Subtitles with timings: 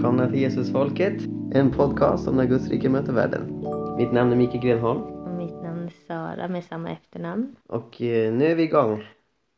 [0.00, 1.22] Välkomna till Jesusfolket,
[1.52, 3.64] en podcast om när Guds rike möter världen.
[3.96, 7.56] Mitt namn är Mikael Grenholm Och mitt namn är Sara med samma efternamn.
[7.66, 9.04] och eh, nu är vi igång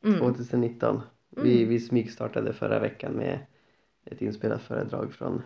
[0.05, 0.19] Mm.
[0.19, 1.01] 2019.
[1.31, 3.39] Vi, vi smygstartade förra veckan med
[4.05, 5.43] ett inspelat föredrag från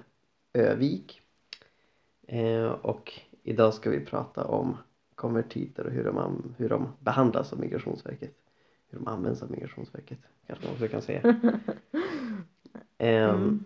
[0.53, 1.21] Övik.
[2.29, 4.77] Eh, och idag ska vi prata om
[5.15, 8.35] konvertiter och hur de, hur de behandlas av Migrationsverket.
[8.91, 11.41] Hur de används av Migrationsverket, kanske man också kan säga.
[12.99, 13.65] Ehm,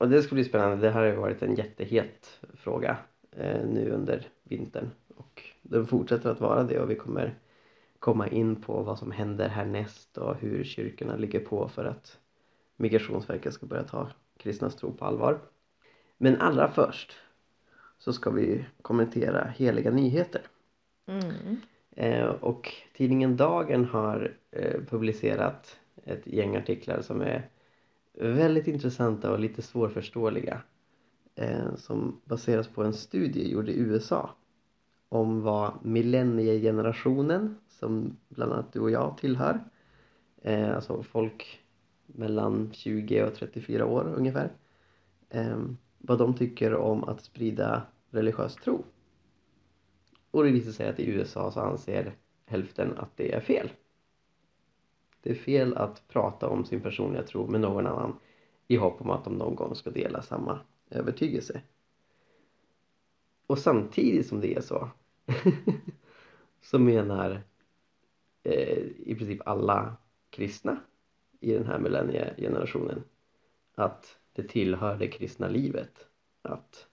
[0.00, 0.76] Och det ska bli spännande.
[0.76, 2.96] Det här har ju varit en jättehet fråga
[3.32, 7.34] eh, nu under vintern och den fortsätter att vara det och vi kommer
[7.98, 12.18] komma in på vad som händer härnäst och hur kyrkorna ligger på för att
[12.76, 15.38] Migrationsverket ska börja ta kristnas tro på allvar.
[16.18, 17.16] Men allra först
[17.98, 20.42] så ska vi kommentera heliga nyheter.
[21.06, 21.56] Mm.
[21.96, 27.48] Eh, och tidningen Dagen har eh, publicerat ett gäng artiklar som är
[28.12, 30.62] väldigt intressanta och lite svårförståeliga.
[31.34, 34.30] Eh, som baseras på en studie gjord i USA
[35.08, 39.60] om vad millenniegenerationen, som bland annat du och jag tillhör,
[40.42, 41.60] eh, alltså folk
[42.06, 44.52] mellan 20 och 34 år ungefär,
[45.28, 45.58] eh,
[45.98, 48.84] vad de tycker om att sprida religiös tro.
[50.30, 52.12] Och det visar sig att i USA så anser
[52.46, 53.70] hälften att det är fel.
[55.22, 58.18] Det är fel att prata om sin personliga tro med någon annan
[58.68, 61.62] i hopp om att de någon gång ska dela samma övertygelse.
[63.46, 64.90] Och samtidigt som det är så
[66.60, 67.42] så menar
[68.42, 69.96] eh, i princip alla
[70.30, 70.80] kristna
[71.40, 73.04] i den här millenniegenerationen
[73.74, 76.06] att det tillhör det kristna livet
[76.42, 76.86] att,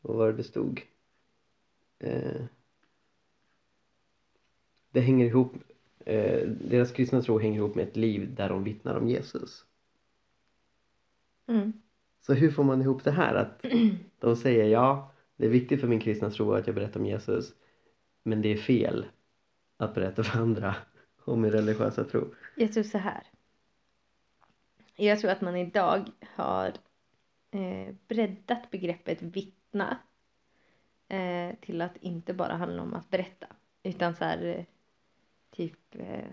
[0.00, 0.86] vad var det det stod?
[1.98, 2.44] Eh,
[4.90, 5.52] det hänger ihop,
[6.06, 9.64] eh, deras kristna tro hänger ihop med ett liv där de vittnar om Jesus.
[11.46, 11.72] Mm.
[12.20, 13.34] Så hur får man ihop det här?
[13.34, 13.64] Att
[14.20, 17.54] de säger ja, det är viktigt för min kristna tro att jag berättar om Jesus
[18.22, 19.06] men det är fel
[19.76, 20.76] att berätta för andra
[21.24, 22.34] om min religiösa tro.
[22.56, 23.22] Jag tror så här.
[24.96, 26.72] Jag tror att man idag har
[27.50, 29.98] eh, breddat begreppet vittna
[31.08, 33.46] eh, till att inte bara handla om att berätta
[33.82, 34.64] utan så här eh,
[35.50, 36.24] typ eh,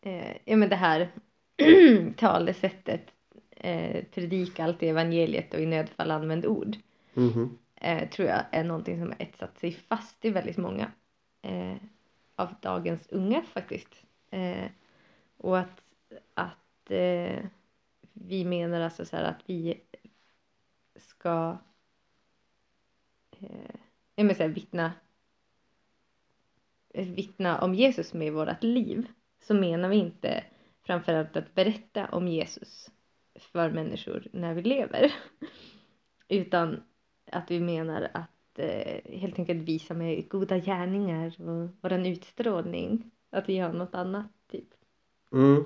[0.00, 1.10] eh, ja men det här
[2.16, 3.12] talesättet
[3.50, 6.76] eh, predika alltid evangeliet och i nödfall använd ord
[7.14, 7.58] Mhm.
[7.74, 10.92] eh, tror jag är någonting som har etsat sig fast i väldigt många
[11.42, 11.76] eh,
[12.36, 14.02] av dagens unga faktiskt.
[14.30, 14.66] Eh,
[15.36, 15.82] och att,
[16.34, 17.44] att eh,
[18.12, 19.80] vi menar alltså så här att vi
[20.96, 21.58] ska
[23.40, 23.74] eh,
[24.14, 24.92] jag menar så här, vittna,
[26.94, 29.06] vittna om Jesus med vårt liv
[29.42, 30.44] så menar vi inte
[30.86, 32.90] framförallt att berätta om Jesus
[33.38, 35.12] för människor när vi lever
[36.28, 36.82] utan
[37.32, 43.48] att vi menar att eh, helt enkelt visa med goda gärningar och vår utstrålning att
[43.48, 44.68] vi gör något annat typ.
[45.32, 45.64] Mm.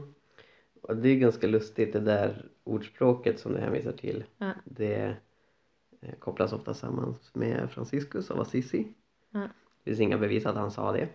[0.82, 4.24] Och det är ganska lustigt det där ordspråket som du hänvisar till.
[4.38, 4.52] Ja.
[4.64, 5.16] Det
[6.00, 8.94] eh, kopplas ofta samman med Franciscus av Assisi.
[9.30, 9.48] Ja.
[9.86, 11.08] Det finns inga bevis att han sa det.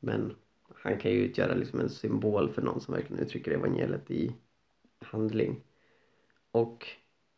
[0.00, 0.34] Men
[0.74, 4.34] han kan ju utgöra liksom en symbol för någon som verkligen uttrycker evangeliet i
[4.98, 5.60] handling.
[6.50, 6.86] Och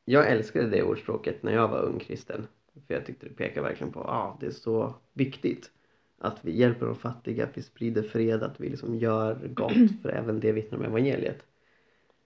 [0.04, 2.47] jag älskade det ordspråket när jag var ung kristen.
[2.86, 5.70] För jag tyckte det pekar verkligen på att ah, det är så viktigt
[6.19, 9.72] att vi hjälper de fattiga, att vi sprider fred, att vi liksom gör gott
[10.03, 11.47] för även det vittnar om evangeliet.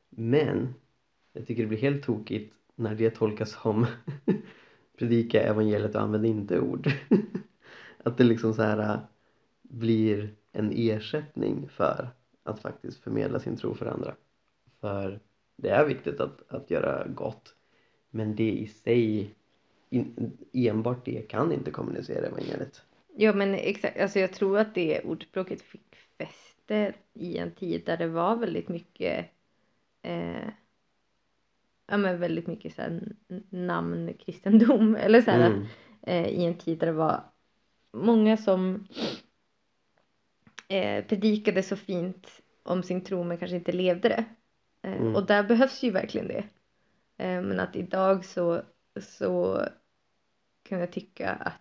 [0.08, 0.74] Men
[1.32, 3.86] jag tycker det blir helt tokigt när det tolkas som
[4.98, 6.90] predika evangeliet och använd inte ord.
[8.04, 9.00] att det liksom så här äh,
[9.62, 12.08] blir en ersättning för
[12.42, 14.14] att faktiskt förmedla sin tro för andra.
[14.80, 15.20] För
[15.56, 17.54] det är viktigt att, att göra gott
[18.10, 19.34] men det i sig
[19.90, 22.82] in, enbart det kan inte kommunicera evangeliet.
[23.16, 27.96] Ja men exakt, alltså jag tror att det ordspråket fick fäste i en tid där
[27.96, 29.26] det var väldigt mycket
[30.02, 30.48] eh,
[31.86, 33.12] ja men väldigt mycket så här
[33.50, 35.66] namnkristendom eller så här Mm.
[36.02, 37.29] eh, i en tid där det var
[37.92, 38.86] många som
[40.68, 44.24] eh, predikade så fint om sin tro men kanske inte levde det.
[44.82, 45.16] Eh, Mm.
[45.16, 46.44] Och där behövs ju verkligen det.
[47.16, 48.62] Eh, men att idag så,
[49.00, 49.66] så
[50.62, 51.60] kan jag tycka att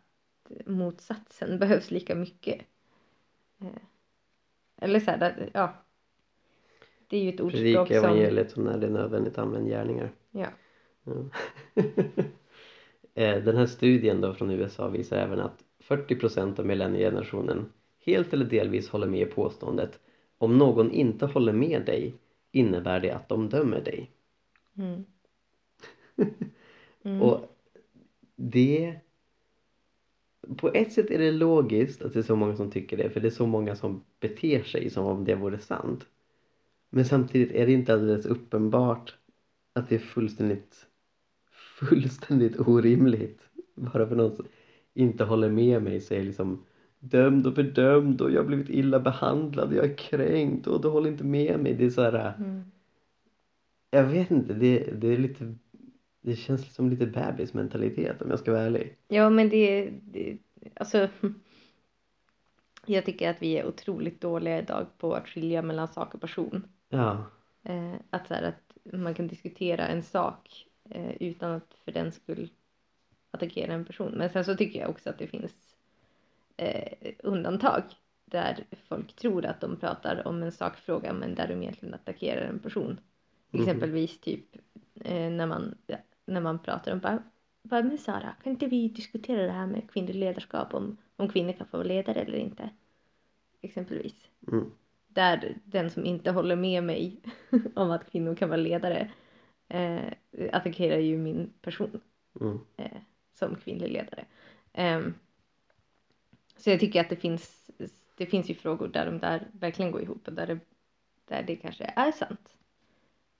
[0.66, 2.62] motsatsen behövs lika mycket.
[3.62, 3.82] Eh,
[4.82, 5.74] eller så här, ja.
[7.08, 8.10] Det är ju ett ordspråk Predika som...
[8.10, 10.12] evangeliet och när det är nödvändigt använd gärningar.
[10.32, 10.48] Ja.
[11.04, 11.14] Ja.
[13.14, 17.66] Eh, Den här studien då från USA visar även att 40% av millenniegenerationen
[18.06, 20.00] helt eller delvis håller med i påståendet
[20.38, 22.16] om någon inte håller med dig
[22.52, 24.12] innebär det att de dömer dig.
[24.78, 25.06] Mm.
[27.04, 27.22] Mm.
[27.22, 27.58] Och
[28.36, 29.00] det...
[30.58, 33.20] På ett sätt är det logiskt att det är så många som tycker det för
[33.20, 36.06] det är så många som beter sig som om det vore sant.
[36.90, 39.16] Men samtidigt är det inte alldeles uppenbart
[39.74, 40.86] att det är fullständigt
[41.80, 43.42] fullständigt orimligt.
[43.76, 44.46] Bara för någon som
[44.94, 46.66] inte håller med mig jag liksom
[47.00, 51.10] dömd och fördömd och jag har blivit illa behandlad, jag är kränkt och du håller
[51.10, 51.74] inte med mig.
[51.74, 52.64] Det är så här, Mm.
[53.92, 55.56] jag vet inte, det, det är lite
[56.22, 58.96] det känns som lite bebismentalitet om jag ska vara ärlig.
[59.08, 60.38] Ja, men det, det
[60.76, 61.08] alltså.
[62.86, 66.68] Jag tycker att vi är otroligt dåliga idag på att skilja mellan sak och person.
[66.90, 67.26] Ja,
[67.64, 72.12] Eh, att, så här, att man kan diskutera en sak eh, utan att för den
[72.12, 72.50] skull
[73.32, 74.12] attackera en person.
[74.18, 75.76] Men sen så tycker jag också att det finns
[76.58, 77.84] eh, undantag
[78.26, 82.60] där folk tror att de pratar om en sakfråga men där de egentligen attackerar en
[82.60, 83.00] person.
[83.52, 83.62] Mhm.
[83.62, 84.56] Exempelvis typ
[85.02, 85.76] eh, när, man,
[86.26, 87.24] när man pratar om bara,
[87.64, 91.54] bara men Sara, kan inte vi diskutera det här med kvinnligt ledarskap om, om kvinnor
[91.54, 92.70] kan få vara ledare eller inte?
[93.62, 94.72] Exempelvis mm,
[95.08, 97.20] där den som inte håller med mig
[97.76, 99.12] om att kvinnor kan vara ledare
[99.68, 100.14] eh,
[100.52, 102.02] attackerar ju min person
[102.42, 103.02] mm, eh,
[103.40, 104.26] som kvinnlig ledare.
[104.74, 105.14] Um,
[106.58, 107.72] så jag tycker att det finns,
[108.18, 110.60] det finns ju frågor där de där verkligen går ihop och där det,
[111.26, 112.56] där det kanske är sant.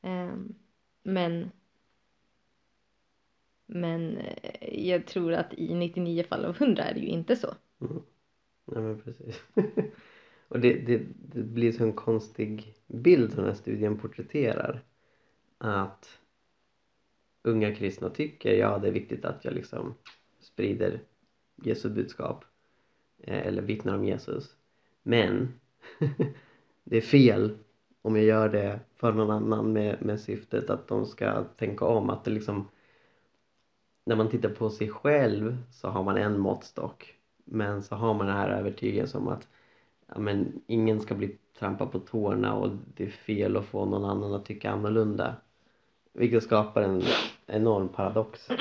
[0.02, 0.56] Um,
[1.04, 1.50] men
[3.72, 7.54] men eh, jag tror att i 99 fall av 100 är det ju inte så.
[7.82, 8.04] mm.
[8.66, 9.44] Nej men precis.
[10.48, 11.02] och det, det,
[11.34, 14.84] det blir så en konstig bild som den här studien porträtterar.
[15.58, 16.20] Att
[17.44, 19.96] unga kristna tycker, ja det är viktigt att jag liksom
[20.40, 21.02] sprider
[21.56, 22.46] Jesu budskap
[23.20, 24.56] eh, eller vittnar om Jesus.
[25.04, 25.54] Men
[26.84, 27.58] det är fel
[28.02, 32.10] om jag gör det för någon annan med, med syftet att de ska tänka om.
[32.10, 32.68] Att det liksom
[34.06, 37.16] när man tittar på sig själv så har man en måttstock.
[37.46, 39.48] Men så har man den här övertygelsen om att
[40.08, 44.06] ja, men, ingen ska bli trampad på tårna och det är fel att få någon
[44.06, 45.36] annan att tycka annorlunda.
[46.14, 47.04] Vilket skapar en
[47.48, 48.48] enorm paradox.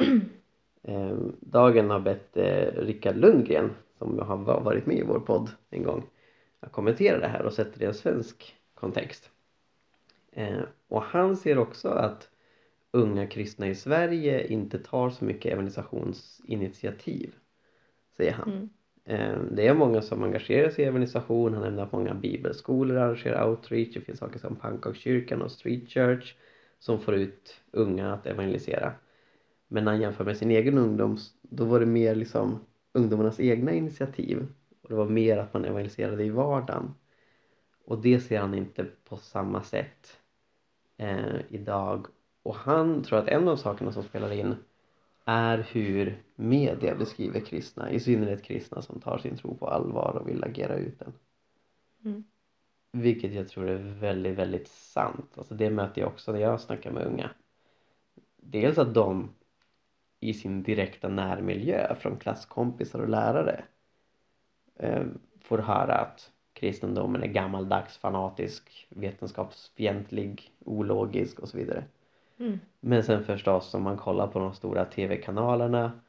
[0.83, 5.51] Eh, Dagen har bett eh, Rickard Lundgren, som har va- varit med i vår podd
[5.71, 6.03] en gång,
[6.61, 9.31] att kommentera det här och sätta det i en svensk kontext.
[10.33, 12.29] Eh, och han ser också att
[12.91, 17.35] unga kristna i Sverige inte tar så mycket evangelisationsinitiativ,
[18.17, 18.49] säger han.
[18.53, 18.69] Mm.
[19.05, 21.55] Eh, Det är många som engagerar sig i evangelisation.
[21.55, 23.95] Han nämner att många bibelskolor arrangerar outreach.
[23.95, 26.35] Det finns saker som Pannkakskyrkan och Street Church
[26.79, 28.93] som får ut unga att evangelisera.
[29.69, 32.61] Men när han jämför med sin egen ungdom, då var det mer liksom
[32.93, 34.47] ungdomarnas egna initiativ.
[34.83, 36.95] Och det var mer att man evangeliserade i vardagen.
[37.85, 40.19] Och det ser han inte på samma sätt
[40.97, 42.07] eh, idag.
[42.43, 44.55] Och han tror att en av sakerna som spelar in
[45.25, 50.29] är hur media beskriver kristna, i synnerhet kristna som tar sin tro på allvar och
[50.29, 51.13] vill agera ut den.
[52.05, 52.25] Mm.
[52.93, 55.35] Vilket jag tror är väldigt, väldigt sant.
[55.37, 57.31] Alltså det möter jag också när jag snackar med unga.
[58.37, 59.35] Dels att de
[60.21, 63.65] i sin direkta närmiljö från klasskompisar och lärare
[64.77, 65.07] eh,
[65.41, 71.85] får höra att kristendomen är gammaldags, fanatisk, vetenskapsfientlig, ologisk och så vidare.
[72.39, 72.59] Mm.
[72.81, 76.01] Men sen förstås om man kollar på de stora tv-kanalerna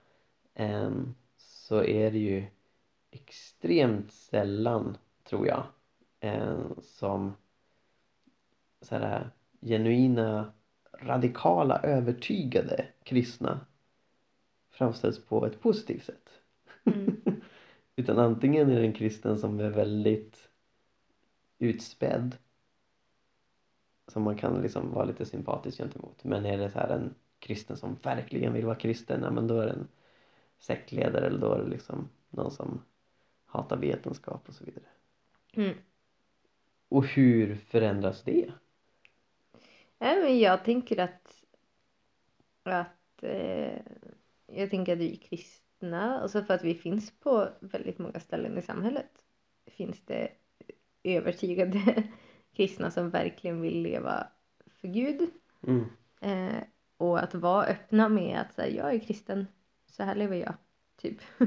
[0.53, 2.45] ehm, så är det ju
[3.11, 5.63] extremt sällan, tror jag,
[6.19, 7.33] ehm, som
[8.81, 9.29] så här,
[9.61, 10.53] genuina,
[11.01, 13.65] radikala, övertygade kristna
[14.69, 16.29] framställs på ett positivt sätt.
[16.83, 17.21] Mm.
[17.95, 20.49] Utan antingen är det en kristen som är väldigt
[21.57, 22.37] utspädd
[24.07, 26.23] som man kan liksom vara lite sympatisk gentemot.
[26.23, 29.59] Men är det så här en kristen som verkligen vill vara kristen, ja men då
[29.59, 29.87] är det en
[30.59, 32.81] sektledare eller då är det liksom någon som
[33.45, 34.85] hatar vetenskap och så vidare.
[35.53, 35.77] Mm.
[36.89, 38.51] Och hur förändras det?
[39.99, 41.43] Nej, men jag tänker att,
[42.63, 43.81] att eh,
[44.47, 48.61] jag tänker att vi kristna, alltså för att vi finns på väldigt många ställen i
[48.61, 49.11] samhället,
[49.65, 50.31] finns det
[51.03, 52.03] övertygade
[52.55, 54.27] kristna som verkligen vill leva
[54.81, 55.29] för Gud.
[55.67, 55.85] Mm.
[56.21, 56.63] Eh,
[56.97, 59.47] och att vara öppna med att säga jag är kristen,
[59.87, 60.53] så här lever jag,
[60.97, 61.17] typ.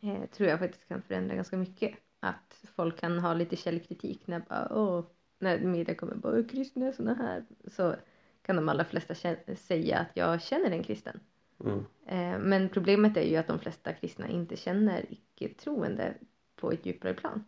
[0.00, 2.03] eh, tror jag faktiskt kan förändra ganska mycket.
[2.28, 5.04] Att folk kan ha lite källkritik när bara, åh,
[5.38, 7.44] när media kommer bara, "Åh, kristna är såna här.
[7.66, 7.94] Så
[8.42, 9.14] kan de allra flesta
[9.56, 11.20] säga att jag känner en kristen.
[11.60, 11.78] Mm.
[12.06, 16.14] Eh, men problemet är ju att de flesta kristna inte känner icke-troende
[16.56, 17.44] på ett djupare plan.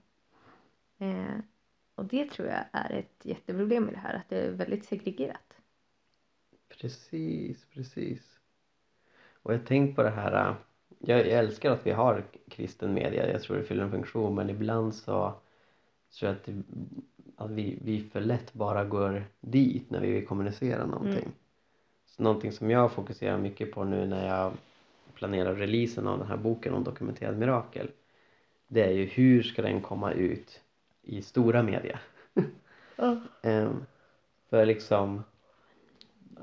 [0.98, 1.38] Eh,
[1.94, 5.56] och det tror jag är ett jätteproblem i det här, att det är väldigt segregerat.
[6.68, 8.40] Precis, precis.
[9.42, 10.56] Och jag tänkt på det här, äh,
[11.08, 14.94] jag, älskar att vi har kristen media, jag tror det fyller en funktion men ibland
[14.94, 15.34] så
[16.18, 16.62] tror jag att, det,
[17.36, 21.22] att vi, vi för lätt bara går dit när vi vill kommunicera någonting.
[21.22, 21.32] Mm.
[22.06, 24.52] Så någonting som jag fokuserar mycket på nu när jag
[25.14, 27.88] planerar releasen av den här boken om dokumenterad mirakel
[28.68, 30.60] det är ju hur ska den komma ut
[31.02, 31.98] i stora media?
[33.42, 33.84] Ehm,
[34.50, 35.22] för liksom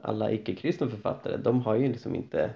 [0.02, 2.54] alla icke-kristna författare de har ju liksom inte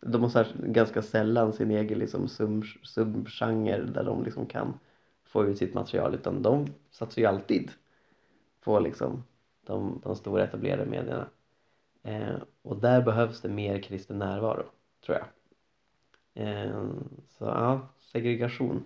[0.00, 4.78] de har ganska sällan sin egen liksom sub, subgenre där de liksom kan
[5.24, 7.70] få ut sitt material utan de satsar ju alltid
[8.60, 9.24] på liksom
[9.66, 11.28] de, de stora etablerade medierna.
[12.02, 14.64] Eh, och där behövs det mer kristen närvaro
[15.06, 15.26] tror jag.
[16.44, 16.84] Eh,
[17.28, 18.84] så ja, segregation.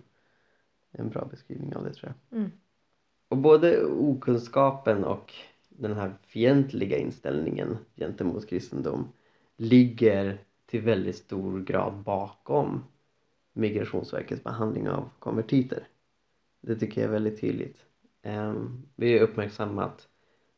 [0.93, 2.39] Är en bra beskrivning av det tror jag.
[2.39, 2.51] Mm.
[3.29, 5.33] och både okunskapen och
[5.69, 9.13] den här fientliga inställningen gentemot kristendom
[9.57, 12.85] ligger till väldigt stor grad bakom
[13.53, 15.87] Migrationsverkets behandling av konvertiter.
[16.61, 17.85] Det tycker jag är väldigt tydligt.
[18.23, 20.09] Ehm, vi har uppmärksammat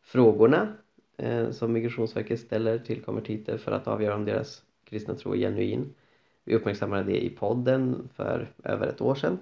[0.03, 0.77] frågorna
[1.17, 5.95] eh, som Migrationsverket ställer till konvertiter för att avgöra om deras kristna tro är genuin.
[6.45, 9.39] Vi uppmärksammade det i podden för över ett år sedan.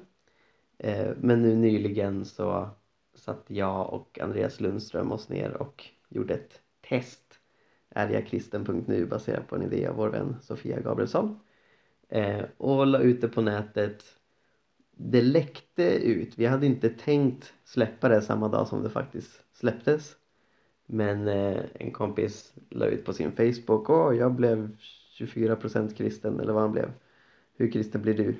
[0.78, 2.68] Ehm, men nu nyligen så
[3.14, 7.40] satt jag och Andreas Lundström oss ner och gjorde ett test
[7.94, 11.38] ärjakristen.nu baserat på en idé av vår vän Sofia Gabrielsson.
[12.08, 14.04] Eh, och la ut det på nätet.
[14.96, 16.38] Det läckte ut.
[16.38, 20.16] Vi hade inte tänkt släppa det samma dag som det faktiskt släpptes.
[20.86, 23.90] Men eh, en kompis la ut på sin Facebook.
[23.90, 24.76] Åh, jag blev
[25.18, 26.90] 24% kristen eller vad han blev.
[27.56, 28.34] Hur kristen blir du?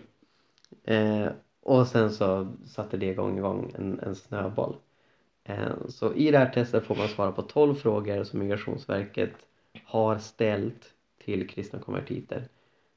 [0.95, 1.29] Eh,
[1.63, 4.77] och sen så satte det igång, igång en, en snöboll.
[5.45, 9.33] Eh, så i det här testet får man svara på 12 frågor som Migrationsverket
[9.85, 12.49] har ställt till kristna konvertiter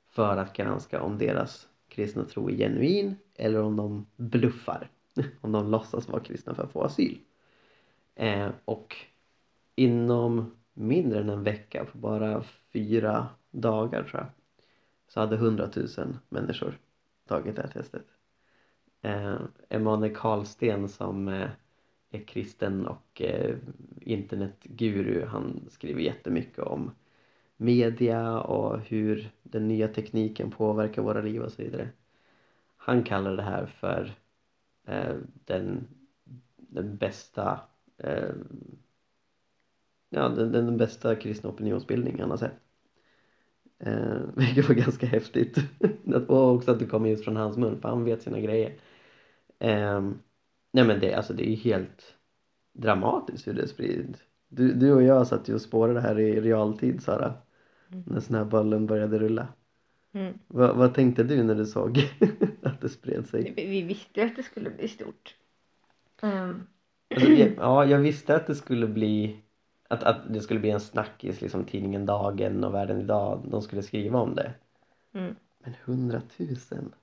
[0.09, 4.89] för att granska om deras kristna tro är genuin eller om de bluffar.
[5.41, 7.19] Om de låtsas vara kristna för att få asyl.
[8.15, 8.95] Eh, och
[9.75, 14.27] inom mindre än en vecka, på bara fyra dagar tror jag,
[15.07, 16.77] så hade 100 000 människor
[17.27, 18.05] tagit det här testet.
[19.01, 19.35] Eh,
[19.69, 21.27] Emanuel Karlsten som
[22.25, 23.55] kristen och eh,
[24.01, 26.91] internetguru, han skriver jättemycket om
[27.57, 31.89] media och hur den nya tekniken påverkar våra liv och så vidare.
[32.77, 34.15] Han kallar det här för
[34.87, 35.87] eh, den,
[36.55, 37.59] den bästa
[37.97, 38.33] eh,
[40.09, 42.59] ja, den, den bästa kristna opinionsbildning han har sett.
[43.79, 45.57] Eh, vilket var ganska häftigt.
[46.27, 48.79] och också att det kommer just från hans mun, för han vet sina grejer.
[49.59, 50.11] Eh,
[50.77, 52.15] nej men det, alltså det är ju helt
[52.73, 54.19] dramatiskt hur det sprids.
[54.47, 57.33] Du, du och jag satt ju och spårade det här i realtid Sara.
[57.87, 59.47] När snöbollen började rulla.
[60.13, 60.33] Mm.
[60.47, 61.97] Va, vad tänkte du när du såg
[62.63, 63.53] att det spred sig?
[63.55, 65.35] Vi vi visste ju att det skulle bli stort.
[66.21, 66.67] Ehm,
[67.15, 69.41] Alltså, jag, ja, jag visste att det skulle bli
[69.87, 73.83] att, att det skulle bli en snackis, liksom tidningen Dagen och Världen Idag, de skulle
[73.83, 74.53] skriva om det.
[75.13, 75.35] mm.
[75.63, 76.93] Men hundratusen?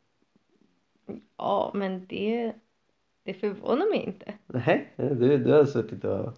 [1.36, 2.54] Ja, men det,
[3.24, 4.34] det förvånar mig inte.
[4.46, 6.32] Nej, du, du har suttit och,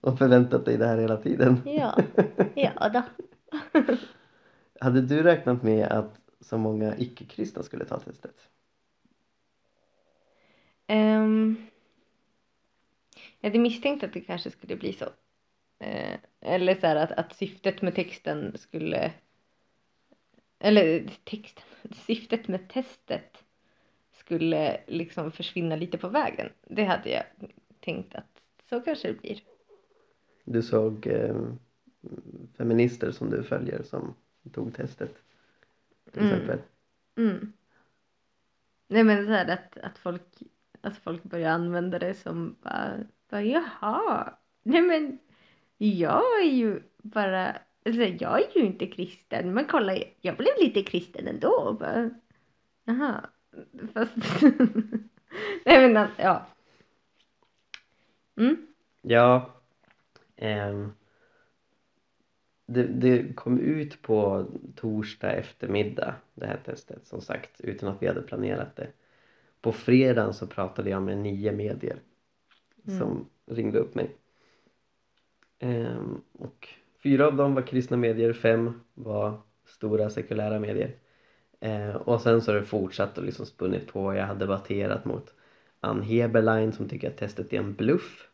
[0.00, 1.60] och förväntat dig det här hela tiden.
[1.64, 1.98] Ja,
[2.54, 3.02] ja då.
[4.80, 8.48] Hade du räknat med att så många icke-kristna skulle ta testet?
[10.88, 11.66] Um,
[13.40, 15.04] jag hade misstänkt att det kanske skulle bli så.
[15.78, 19.12] Eh, eller så här att, att syftet med texten skulle...
[20.58, 21.64] Eller texten,
[22.06, 23.44] syftet med testet
[24.30, 26.48] skulle liksom försvinna lite på vägen.
[26.68, 27.24] Det hade jag
[27.80, 29.40] tänkt att så kanske det blir.
[30.44, 31.36] Du såg eh,
[32.56, 34.14] feminister som du följer som
[34.52, 35.14] tog testet
[36.12, 36.32] till Mm.
[36.32, 36.58] exempel.
[37.18, 37.52] Mm.
[38.88, 40.22] Nej men så här att, att folk
[40.80, 42.98] att folk börjar använda det som bara,
[43.30, 45.18] bara jaha, nej men
[45.78, 50.82] jag är ju bara, alltså jag är ju inte kristen men kolla jag blev lite
[50.82, 51.76] kristen ändå.
[51.80, 52.10] Bara,
[52.84, 53.30] jaha,
[53.94, 54.16] fast
[55.64, 56.46] nej men ja.
[58.36, 58.66] Mm.
[59.02, 59.50] Ja.
[60.36, 60.92] ehm,
[62.66, 68.06] det, det kom ut på torsdag eftermiddag det här testet som sagt utan att vi
[68.06, 68.88] hade planerat det.
[69.60, 71.98] På fredagen så pratade jag med nio medier
[72.86, 72.98] Mm.
[72.98, 74.16] som ringde upp mig.
[75.58, 76.68] Ehm, och
[77.02, 80.94] fyra av dem var kristna medier, fem var stora sekulära medier.
[81.60, 84.14] Ehm, och sen så har det fortsatt och liksom spunnit på.
[84.14, 85.34] Jag har debatterat mot
[85.80, 88.26] Ann Heberlein som tycker att testet är en bluff.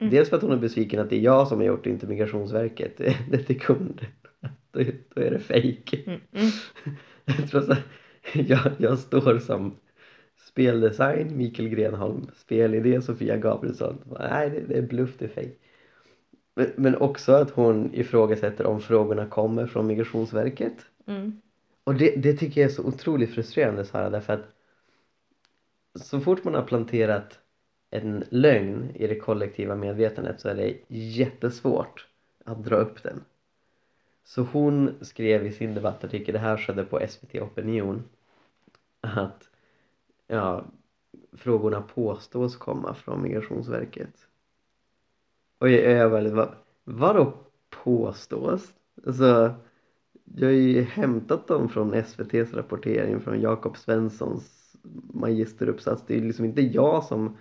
[0.00, 0.10] Mm.
[0.10, 2.06] Dels för att hon är besviken att det är jag som har gjort det, inte
[2.06, 2.96] Migrationsverket.
[3.30, 4.00] Det tycker hon,
[4.70, 4.80] då,
[5.14, 5.94] då är det fejk.
[6.06, 6.20] Mm.
[6.32, 6.50] Mm.
[7.50, 7.78] Trots att
[8.32, 9.76] jag, jag står som
[10.36, 13.98] speldesign, Mikael Grenholm, spelidé, Sofia Gabrielsson.
[14.20, 15.60] Nej, det, det är bluff, det är fejk.
[16.54, 20.86] Men, men också att hon ifrågasätter om frågorna kommer från Migrationsverket.
[21.06, 21.40] Mm.
[21.84, 24.54] Och det, det tycker jag är så otroligt frustrerande Sara därför att
[25.94, 27.38] så fort man har planterat
[27.90, 32.08] en lögn i det kollektiva medvetandet så är det jättesvårt
[32.44, 33.24] att dra upp den.
[34.24, 38.04] Så hon skrev i sin debattartikel, det här skedde på SVT Opinion,
[39.00, 39.48] att
[40.26, 40.64] ja,
[41.32, 44.28] frågorna påstås komma från Migrationsverket.
[45.58, 47.32] Och jag är väldigt, vad, vadå
[47.70, 48.72] påstås?
[49.06, 49.54] Alltså,
[50.24, 54.76] jag har ju hämtat dem från SVTs rapportering från Jakob Svenssons
[55.12, 56.04] magisteruppsats.
[56.06, 57.36] Det är liksom inte jag som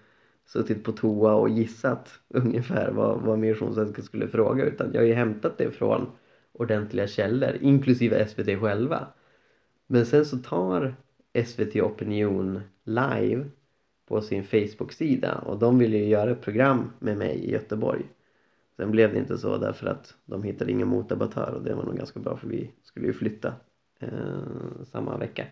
[0.45, 5.13] suttit på toa och gissat ungefär vad, vad Migrationsverket skulle fråga utan jag har ju
[5.13, 6.07] hämtat det från
[6.51, 9.07] ordentliga källor, inklusive SVT själva.
[9.87, 10.95] Men sen så tar
[11.45, 13.45] SVT Opinion live
[14.07, 18.05] på sin Facebook-sida och de ville ju göra ett program med mig i Göteborg.
[18.77, 21.97] Sen blev det inte så därför att de hittade ingen motdebattör och det var nog
[21.97, 23.53] ganska bra för vi skulle ju flytta
[23.99, 25.45] eh, samma vecka.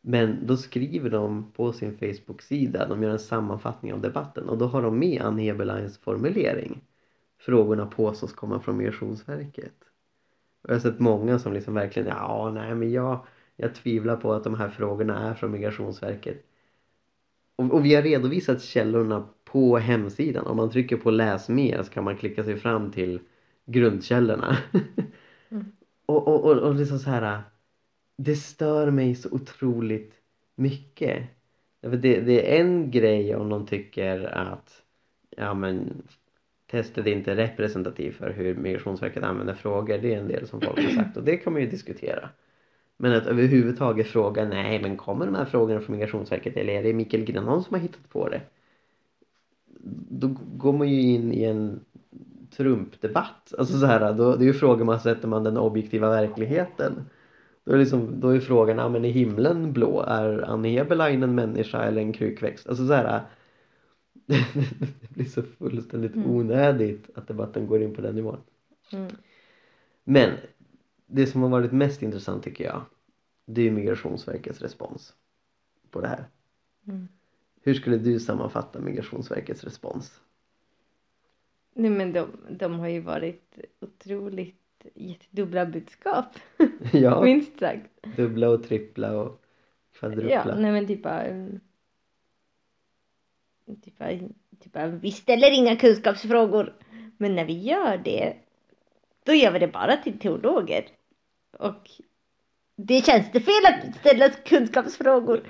[0.00, 4.66] Men då skriver de på sin Facebook-sida, de gör en sammanfattning av debatten och då
[4.66, 6.80] har de med Ann Heberleins formulering.
[7.38, 9.74] Frågorna påstås komma från Migrationsverket.
[10.62, 13.26] Och jag har sett många som liksom verkligen, ja nej men jag,
[13.56, 16.44] jag tvivlar på att de här frågorna är från Migrationsverket.
[17.56, 20.46] Och, och vi har redovisat källorna på hemsidan.
[20.46, 23.20] Om man trycker på läs mer så kan man klicka sig fram till
[23.66, 24.56] grundkällorna.
[25.50, 25.64] Mm.
[26.06, 27.42] och, och, och, och liksom så här
[28.16, 30.14] det stör mig så otroligt
[30.54, 31.22] mycket.
[31.80, 34.82] Det, det är en grej om de tycker att
[35.36, 36.02] ja men
[36.70, 39.98] testet är inte representativt för hur Migrationsverket använder frågor.
[39.98, 42.28] Det är en del som folk har sagt och det kan man ju diskutera.
[42.96, 46.92] Men att överhuvudtaget fråga, nej men kommer de här frågorna från Migrationsverket eller är det
[46.92, 48.40] Mikael Grenholm som har hittat på det?
[50.08, 51.80] Då går man ju in i en
[52.56, 53.54] Trump-debatt.
[53.58, 57.04] Alltså så här, då, det är ju frågor man sätter man den objektiva verkligheten.
[57.64, 60.00] Då är, liksom, då är frågan, ja men är himlen blå?
[60.00, 62.68] Är Anne Eberlein en människa eller en krukväxt?
[62.68, 63.22] Alltså så här,
[64.26, 66.30] det blir så fullständigt Mm.
[66.30, 68.40] onödigt att debatten går in på den nivån.
[68.92, 69.08] Mm.
[70.04, 70.30] Men
[71.06, 72.82] det som har varit mest intressant tycker jag,
[73.46, 75.14] det är Migrationsverkets respons
[75.90, 76.24] på det här.
[76.86, 77.08] Mm.
[77.62, 80.20] Hur skulle du sammanfatta Migrationsverkets respons?
[81.74, 84.56] Nej men de, de har ju varit otroligt
[84.94, 86.26] gett dubbla budskap.
[86.92, 88.02] Ja, Minst sagt.
[88.16, 89.42] dubbla och trippla och
[89.92, 90.30] kvadrupla.
[90.30, 91.28] Ja, nej men typ bara...
[91.30, 91.60] um,
[93.84, 94.18] Typ bara,
[94.60, 96.74] typ bara, vi ställer inga kunskapsfrågor.
[97.16, 98.36] Men när vi gör det,
[99.24, 100.88] då gör vi det bara till teologer.
[101.58, 101.90] Och
[102.76, 105.40] det är tjänstefel att ställa kunskapsfrågor.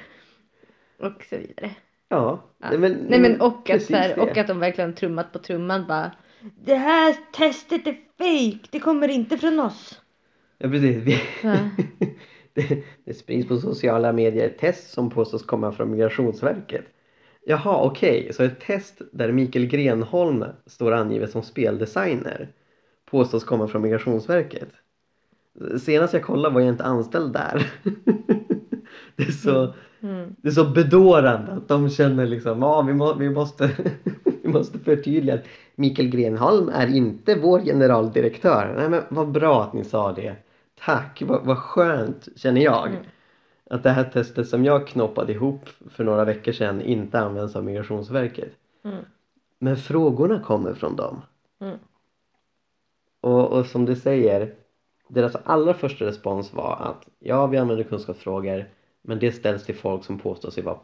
[0.98, 1.70] Och så vidare.
[2.12, 2.40] Ja.
[2.58, 5.86] Nej, men, Nej men och att, så här, och att de verkligen trummat på trumman
[5.88, 6.10] bara.
[6.64, 10.00] Det här testet är fake, det kommer inte från oss.
[10.58, 10.96] Ja precis.
[10.96, 11.22] Vi...
[11.42, 11.56] Ja.
[12.54, 16.84] det, det sprids på sociala medier ett test som påstås komma från Migrationsverket.
[17.46, 22.48] Jaha okej, så ett test där Mikael Grenholm står angivet som speldesigner
[23.10, 24.68] påstås komma från Migrationsverket.
[25.80, 27.72] Senast jag kollade var jag inte anställd där.
[29.16, 30.36] det, är så, Mm.
[30.38, 33.70] det är så bedårande att de känner liksom, ja vi, må, vi, måste,
[34.42, 38.74] vi måste förtydliga att Mikael Grenholm är inte vår generaldirektör.
[38.76, 40.34] Nej men vad bra att ni sa det.
[40.84, 42.88] Tack, vad, vad skönt känner jag.
[42.88, 43.02] Mm.
[43.70, 47.64] Att det här testet som jag knoppade ihop för några veckor sedan inte används av
[47.64, 48.52] Migrationsverket.
[48.84, 49.04] Mm.
[49.58, 51.22] Men frågorna kommer från dem.
[51.60, 51.78] Mm.
[53.20, 54.54] Och, och som du säger,
[55.08, 58.66] deras allra första respons var att ja, vi använder kunskapsfrågor
[59.02, 60.78] men det ställs till folk som påstår sig vara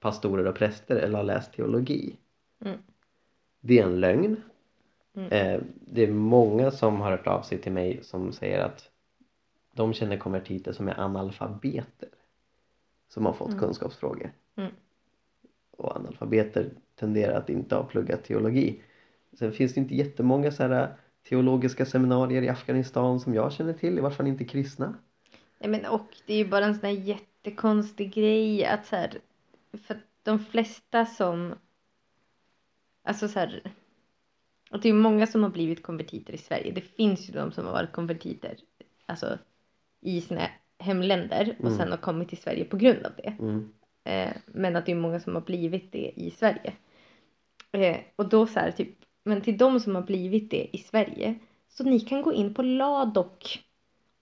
[0.00, 2.16] pastorer och präster eller har läst teologi.
[2.64, 2.78] Mm.
[3.60, 4.36] Det är en lögn.
[5.14, 5.32] Mm.
[5.32, 8.90] Eh, det är många som har hört av sig till mig som säger att
[9.72, 12.08] de känner konvertiter som är analfabeter
[13.08, 13.60] som har fått Mm.
[13.60, 14.32] kunskapsfrågor.
[14.56, 14.72] Mm.
[15.70, 18.82] Och analfabeter tenderar att inte ha pluggat teologi.
[19.38, 20.96] Sen finns det inte jättemånga så här
[21.28, 24.94] teologiska seminarier i Afghanistan som jag känner till, i vart fall inte kristna.
[25.58, 26.96] Nej men och det är ju bara en sån här
[27.46, 29.18] jättekonstig grej att så här,
[29.72, 31.54] för att de flesta som,
[33.04, 33.62] alltså så här,
[34.70, 36.72] att det är många som har blivit konvertiter i Sverige.
[36.72, 38.56] Det finns ju de som har varit konvertiter,
[39.06, 39.38] alltså
[40.00, 40.42] i sina
[40.78, 41.78] hemländer och Mm.
[41.78, 43.36] sen har kommit till Sverige på grund av det.
[43.38, 43.72] Mm.
[44.04, 46.72] Eh, men att det är många som har blivit det i Sverige.
[47.72, 48.88] Eh, och då så här typ,
[49.24, 51.38] men till de som har blivit det i Sverige.
[51.68, 53.64] Så ni kan gå in på Ladok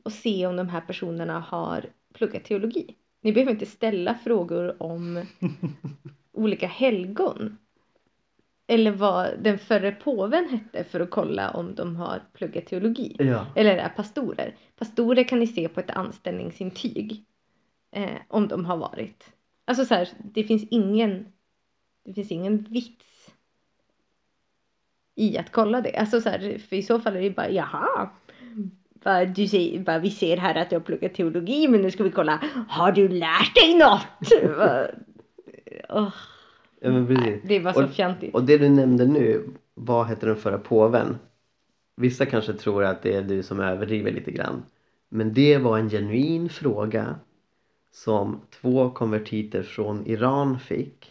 [0.05, 2.95] och se om de här personerna har pluggat teologi.
[3.25, 5.23] Ni behöver inte ställa frågor om
[6.33, 7.59] olika helgon.
[8.67, 13.17] Eller vad den förre påven hette för att kolla om de har pluggat teologi.
[13.19, 13.47] Ja.
[13.57, 14.57] Eller är pastorer.
[14.77, 17.25] Pastorer kan ni se på ett anställningsintyg.
[17.93, 19.33] Eh, om de har varit.
[19.65, 21.33] Alltså så här, det finns ingen.
[22.05, 23.31] Det finns ingen vits.
[25.15, 25.97] I att kolla det.
[25.97, 28.11] Alltså så här, för i så fall är det bara jaha.
[29.05, 32.05] Bara, du säger, bara, vi ser här att du har pluggat teologi men nu ska
[32.05, 32.41] vi kolla.
[32.69, 34.07] Har du lärt dig något?
[35.89, 36.09] Åh,
[36.81, 36.91] ja
[37.45, 38.35] det var så Och- fjantigt.
[38.35, 41.19] Och det du nämnde nu, vad hette den förra påven?
[41.97, 44.63] Vissa kanske tror att det är du som överdriver lite grann.
[45.09, 47.15] Men det var en genuin fråga
[47.93, 51.11] som två konvertiter från Iran fick.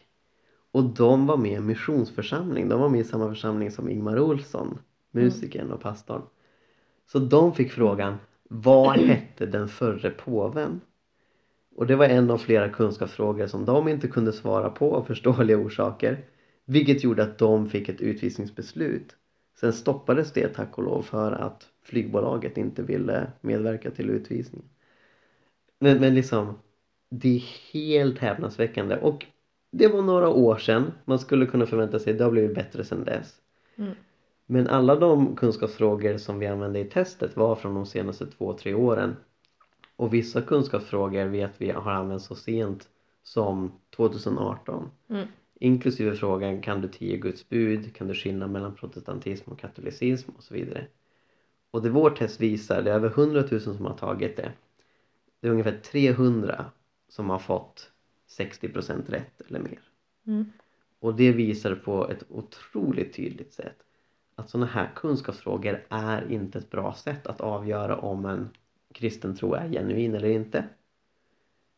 [0.71, 2.69] Och de var med i en missionsförsamling.
[2.69, 4.77] De var med i samma församling som Ingmar Olsson,
[5.11, 6.21] musikern och pastorn.
[7.13, 8.17] Så de fick frågan,
[8.49, 10.81] vad hette den förre påven?
[11.75, 15.57] Och det var en av flera kunskapsfrågor som de inte kunde svara på av förståeliga
[15.57, 16.25] orsaker.
[16.65, 19.15] Vilket gjorde att de fick ett utvisningsbeslut.
[19.59, 24.69] Sen stoppades det tack och lov för att flygbolaget inte ville medverka till utvisningen.
[25.79, 26.59] Men, men liksom,
[27.09, 28.95] det är helt häpnadsväckande.
[28.95, 29.25] Och
[29.71, 30.91] det var några år sedan.
[31.05, 33.35] Man skulle kunna förvänta sig att det har blivit bättre sedan dess.
[33.75, 33.93] Mm.
[34.45, 38.73] Men alla de kunskapsfrågor som vi använde i testet var från de senaste två, tre
[38.73, 39.15] åren.
[39.95, 42.89] Och vissa kunskapsfrågor vet vi har använts så sent
[43.23, 44.89] som 2018.
[45.09, 45.27] Mm.
[45.59, 47.95] Inklusive frågan kan du tio Guds bud?
[47.95, 50.31] Kan du skilja mellan protestantism och katolicism?
[50.37, 50.87] Och så vidare.
[51.71, 54.51] Och det vårt test visar, det är över 100 000 som har tagit det.
[55.39, 56.65] Det är ungefär 300
[57.09, 57.91] som har fått
[58.39, 59.79] 60% rätt eller mer.
[60.27, 60.45] Mm.
[60.99, 63.83] Och det visar på ett otroligt tydligt sätt
[64.35, 68.49] att sådana här kunskapsfrågor är inte ett bra sätt att avgöra om en
[68.93, 70.65] kristen tro är genuin eller inte.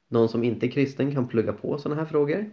[0.08, 2.50] Någon som inte är kristen kan plugga på sådana här frågor.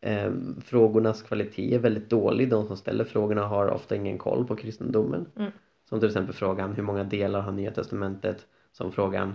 [0.00, 0.32] Eh,
[0.64, 2.50] frågornas kvalitet är väldigt dålig.
[2.50, 5.26] De som ställer frågorna har ofta ingen koll på kristendomen.
[5.36, 5.52] Mm.
[5.88, 8.46] Som till exempel frågan hur många delar har Nya Testamentet?
[8.72, 9.34] Som frågan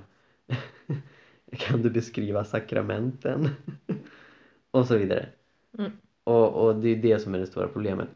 [1.51, 3.49] kan du beskriva sakramenten?
[4.71, 5.25] och så vidare.
[5.77, 5.91] Mm.
[6.23, 8.09] Och, och det är det som är det stora problemet.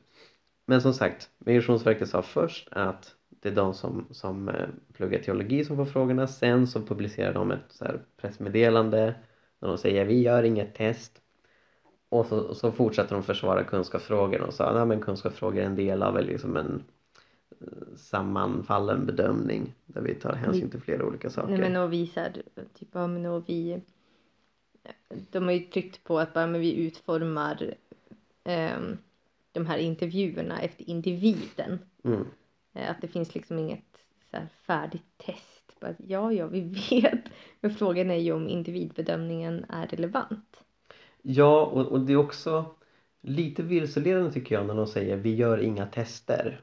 [0.69, 5.65] Men som sagt, Migrationsverket sa först att det är de som, som eh, pluggar teologi
[5.65, 6.27] som får frågorna.
[6.27, 9.15] Sen så publicerar de ett så här pressmeddelande
[9.59, 11.21] där de säger vi gör inget test.
[12.09, 16.23] Och så, så fortsätter de försvara kunskapsfrågorna och sa att kunskapsfrågor är en del av
[16.23, 16.83] liksom en
[17.61, 21.49] eh, sammanfallen bedömning där vi tar hänsyn till flera olika saker.
[21.49, 22.31] Nej men och visar
[22.79, 23.81] typ ja men och vi
[25.31, 27.73] de har ju tryckt på att bara men vi utformar
[28.43, 28.97] ehm,
[29.51, 31.79] de här intervjuerna efter individen.
[32.03, 32.27] Mm.
[32.73, 33.85] Eh, Att det finns liksom inget
[34.31, 35.79] så färdigt test.
[35.81, 37.19] Bara, ja, ja, vi vet.
[37.61, 40.63] Men frågan är ju om individbedömningen är relevant.
[41.21, 42.65] Ja, och, och det är också
[43.21, 46.61] lite vilseledande tycker jag när de säger vi gör inga tester.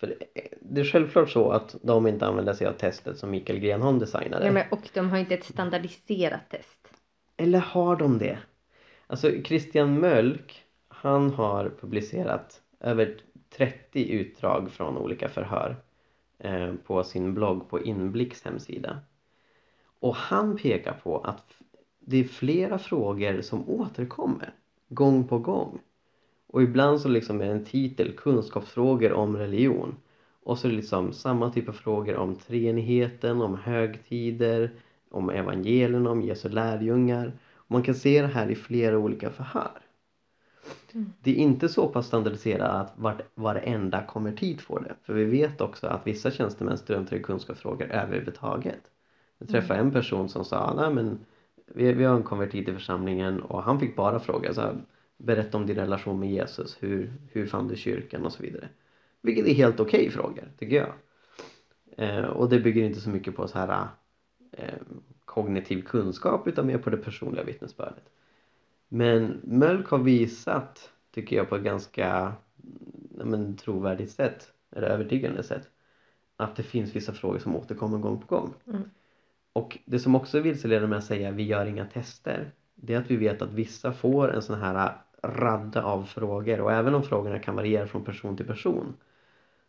[0.00, 3.58] För det- det är självklart så att de inte använder sig av testet som Mikael
[3.58, 4.46] Grenholm designade.
[4.46, 6.88] Ja, men, och de har inte ett standardiserat test.
[7.36, 8.38] Eller har de det?
[9.06, 10.64] Alltså Christian Mölk,
[11.00, 13.16] han har publicerat över
[13.50, 15.76] 30 utdrag från olika förhör
[16.38, 18.98] eh, på sin blogg på Inblicks hemsida.
[20.00, 21.44] Och han pekar på att
[22.00, 24.54] det är flera frågor som återkommer
[24.88, 25.78] gång på gång.
[26.46, 29.96] Och ibland så liksom är en titel kunskapsfrågor om religion.
[30.42, 34.70] Och så är det liksom samma typ av frågor om treenigheten, om högtider,
[35.10, 37.32] om evangelierna, om Jesu lärjungar.
[37.54, 39.87] Och man kan se det här i flera olika förhör.
[40.94, 41.12] Mm.
[41.22, 44.94] Det är inte så pass standardiserat att vart, varenda konvertit får det.
[45.02, 48.80] För vi vet också att vissa tjänstemän struntar i kunskapsfrågor överhuvudtaget.
[49.38, 51.18] Jag träffade en person som sa, nej men
[51.66, 54.76] vi, vi har en konvertit i församlingen och han fick bara fråga så här,
[55.16, 58.68] berätta om din relation med Jesus, hur, hur fann du kyrkan och så vidare.
[59.22, 60.92] Vilket är helt okej frågor, tycker jag.
[61.96, 63.86] Eh, och det bygger inte så mycket på så här
[64.52, 64.74] eh,
[65.24, 68.04] kognitiv kunskap utan mer på det personliga vittnesbördet.
[68.88, 72.32] Men Mölk har visat, tycker jag, på ett ganska
[73.24, 75.70] men, trovärdigt sätt, eller övertygande sätt,
[76.36, 78.54] att det finns vissa frågor som återkommer gång på gång.
[78.66, 78.82] Mm.
[79.52, 82.98] Och det som också är vilseledande med att säga vi gör inga tester, det är
[82.98, 87.02] att vi vet att vissa får en sån här radda av frågor och även om
[87.02, 88.94] frågorna kan variera från person till person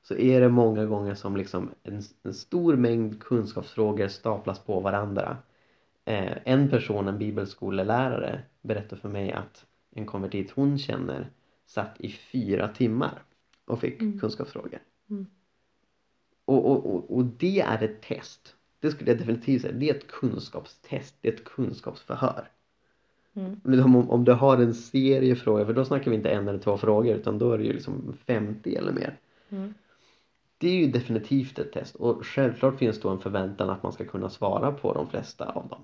[0.01, 5.37] så är det många gånger som liksom en, en stor mängd kunskapsfrågor staplas på varandra.
[6.09, 11.29] Eh, en person, en bibelskolelärare, berättade för mig att en konvertit hon känner
[11.65, 13.23] satt i fyra timmar
[13.65, 14.19] och fick Mm.
[14.19, 14.79] kunskapsfrågor.
[15.09, 15.25] Mm.
[16.45, 18.55] Och, och, och, och det är ett test.
[18.79, 19.73] Det skulle jag definitivt säga.
[19.73, 21.15] Det är ett kunskapstest.
[21.21, 22.47] Det är ett kunskapsförhör.
[23.33, 23.61] Mm.
[23.63, 26.59] Men om, om du har en serie frågor, för då snackar vi inte en eller
[26.59, 29.17] två frågor utan då är det ju liksom 50 eller mer.
[29.49, 29.73] Mm.
[30.57, 34.05] Det är ju definitivt ett test och självklart finns då en förväntan att man ska
[34.05, 35.81] kunna svara på de flesta av dem.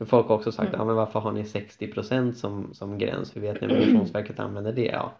[0.00, 0.80] För folk har också sagt, Mm.
[0.80, 3.30] ja men varför har ni 60% som, som gräns?
[3.32, 4.84] För vet ni Migrationsverket använder det?
[4.86, 5.12] Ja.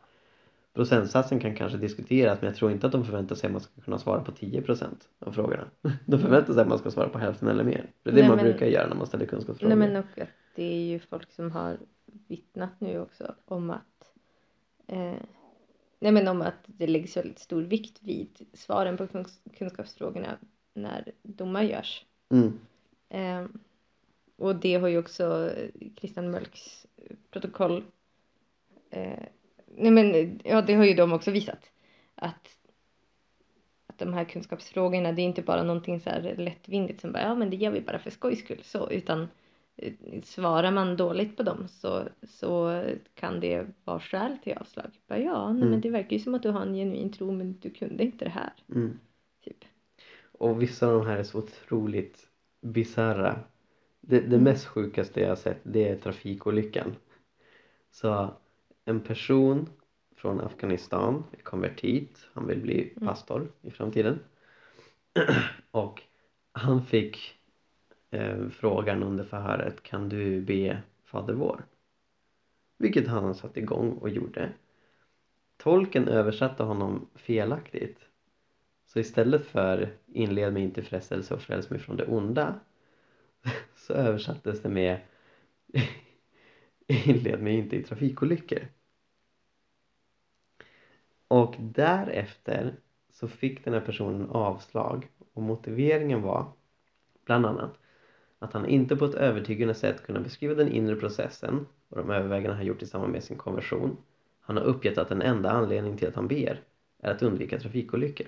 [0.75, 3.81] Procentsatsen kan kanske diskuteras men jag tror inte att de förväntar sig att man ska
[3.81, 4.85] kunna svara på 10%
[5.19, 5.65] av frågorna.
[6.07, 7.87] De förväntar sig att man ska svara på hälften eller mer.
[8.03, 9.77] Det är det Nej, man men- brukar göra när man ställer kunskapsfrågor.
[9.77, 11.77] Nej men och att det är ju folk som har
[12.29, 14.13] vittnat nu också om att
[14.87, 15.15] eh,
[16.01, 20.37] Nej men om att det läggs väldigt stor vikt vid svaren på kunsk- kunskapsfrågorna
[20.75, 22.05] när domar görs.
[22.31, 22.59] Mm.
[23.09, 23.49] Eh,
[24.41, 26.87] och det har ju också eh, Christian Mölks
[27.31, 27.85] protokoll
[28.91, 29.19] eh,
[29.77, 31.71] Nej men ja det har ju de också visat
[32.15, 32.57] att
[33.87, 37.35] att de här kunskapsfrågorna det är inte bara någonting så här lättvindigt som bara ja
[37.35, 39.29] men det gör vi bara för skojs skull så utan
[39.77, 42.83] eh, svarar man dåligt på dem så, så
[43.15, 44.91] kan det vara skäl till avslag.
[45.09, 45.71] Bara, ja, nej, Mm.
[45.71, 48.25] men det verkar ju som att du har en genuin tro men du kunde inte
[48.25, 48.53] det här.
[48.75, 48.99] Mm.
[49.45, 49.65] Typ.
[50.33, 52.29] Och vissa av de här är så otroligt
[52.63, 53.41] bisarra.
[54.01, 54.43] Det, det Mm.
[54.43, 56.97] mest sjukaste jag har sett det är trafikolyckan.
[57.91, 58.35] Så
[58.85, 59.69] en person
[60.17, 63.09] från Afghanistan är konvertit, han vill bli Mm.
[63.09, 64.19] pastor i framtiden.
[65.71, 66.03] Och
[66.53, 67.35] han fick
[68.11, 71.65] eh, frågan under förhöret, kan du be Fader vår?
[72.79, 74.53] Vilket han satt igång och gjorde.
[75.57, 77.99] Tolken översatte honom felaktigt.
[78.87, 82.61] Så istället för inled mig inte frestelse och fräls mig från det onda
[83.77, 85.01] så översattes det med
[86.87, 88.59] inled mig inte i trafikolyckor.
[91.29, 92.75] Och därefter
[93.13, 96.53] så fick den här personen avslag och motiveringen var
[97.25, 97.79] bland annat
[98.39, 102.57] att han inte på ett övertygande sätt kunde beskriva den inre processen och de överväganden
[102.57, 103.97] han gjort i samband med sin konversion.
[104.41, 106.61] Han har uppgett att den enda anledningen till att han ber
[106.99, 108.27] är att undvika trafikolyckor.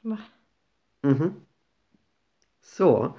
[0.00, 0.18] Va?
[1.02, 1.32] Mhm.
[2.62, 3.18] Så,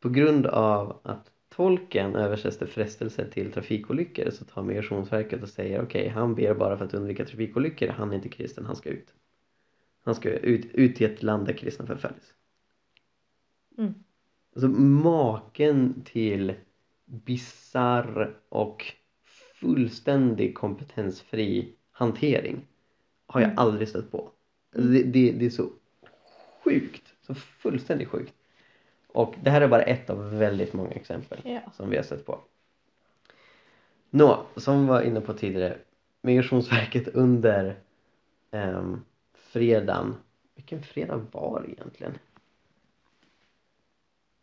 [0.00, 6.08] på grund av att tolken översätter frestelse till trafikolyckor så tar Migrationsverket och säger okej,
[6.08, 9.14] han ber bara för att undvika trafikolyckor, han är inte kristen, han ska ut.
[10.04, 12.34] Han ska ut, ut till ett land där kristna förföljs.
[13.78, 13.94] Mm.
[14.54, 16.54] Alltså maken till
[17.04, 18.92] bizarr och
[19.60, 22.66] fullständig kompetensfri hantering
[23.26, 23.58] har jag Mm.
[23.58, 24.32] aldrig stött på.
[24.76, 25.70] Alltså det, det, det är så
[26.70, 28.34] sjukt, så fullständigt sjukt.
[29.06, 31.60] Och det här är bara ett av väldigt många exempel Ja.
[31.72, 32.40] som vi har sett på.
[34.10, 35.78] Nå, som vi var inne på tidigare,
[36.22, 37.76] Migrationsverket under
[38.50, 40.14] um, fredagen,
[40.54, 42.18] vilken fredag var det egentligen?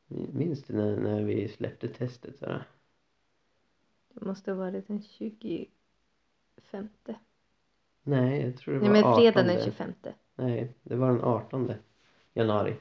[0.08, 2.38] Minns du när, när vi släppte testet?
[2.40, 2.64] Sådär?
[4.14, 6.90] Det måste ha varit den 25.
[8.04, 9.56] Nej, jag tror det var Nej men fredagen 18.
[9.56, 9.94] den 25.
[10.36, 11.72] Nej, det var den 18
[12.38, 12.76] januari.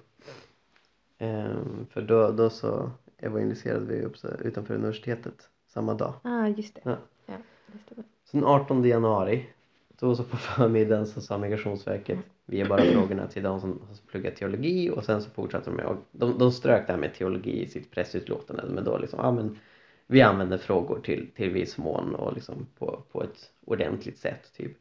[1.18, 6.14] Ehm, för då, då så evangeliserade vi upp utanför universitetet samma dag.
[6.22, 6.80] Ah just det.
[6.84, 6.96] Ja.
[7.26, 7.34] Ja,
[7.66, 8.04] det stämmer.
[8.24, 9.46] Så den 18 januari,
[9.88, 14.10] då så på förmiddagen så sa Migrationsverket vi ger bara frågorna till de som har
[14.10, 17.14] pluggat teologi och sen så fortsatte de med, och de, de strök det här med
[17.14, 19.58] teologi i sitt pressutlåtande men då liksom, ja men
[20.06, 24.76] vi använder frågor till, till viss mån och liksom på, på ett ordentligt sätt typ.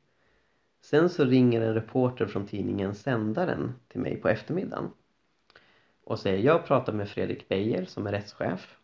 [0.86, 4.90] Sen så ringer en reporter från tidningen Sändaren till mig på eftermiddagen
[6.04, 8.78] och säger jag pratar med Fredrik Beijer som är rättschef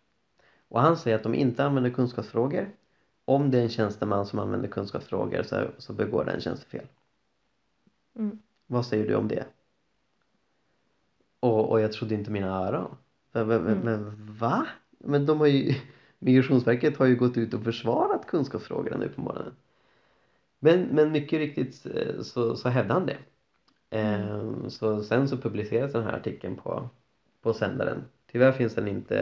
[0.68, 2.70] och han säger att de inte använder kunskapsfrågor
[3.26, 6.86] om det är en tjänsteman som använder kunskapsfrågor så, så begår den tjänstefel.
[8.16, 8.40] Mm.
[8.68, 9.46] Vad säger du om det?
[11.40, 12.96] Och, och jag trodde inte mina öron.
[13.32, 13.80] Men, men, Mm.
[13.80, 14.68] men va?
[14.98, 15.76] Men de har ju,
[16.20, 19.54] Migrationsverket har ju gått ut och försvarat kunskapsfrågorna nu på morgonen.
[20.64, 23.18] Men, men mycket riktigt eh, så, så hävdade han det.
[23.90, 26.90] Ehm, Så sen så publicerades den här artikeln på,
[27.42, 28.04] på sändaren.
[28.32, 29.18] Tyvärr finns den inte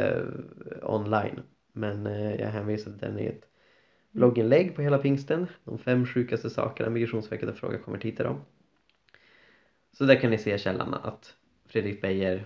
[0.71, 1.41] eh, online.
[1.71, 3.49] Men eh, jag hänvisar till den i ett
[4.11, 5.47] blogginlägg på hela pingsten.
[5.63, 8.41] De fem sjukaste sakerna Migrationsverket har frågat konvertiter om.
[9.91, 12.45] Så där kan ni se källan att Fredrik Beijer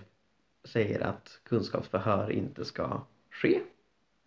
[0.64, 3.60] säger att kunskapsförhör inte ska ske.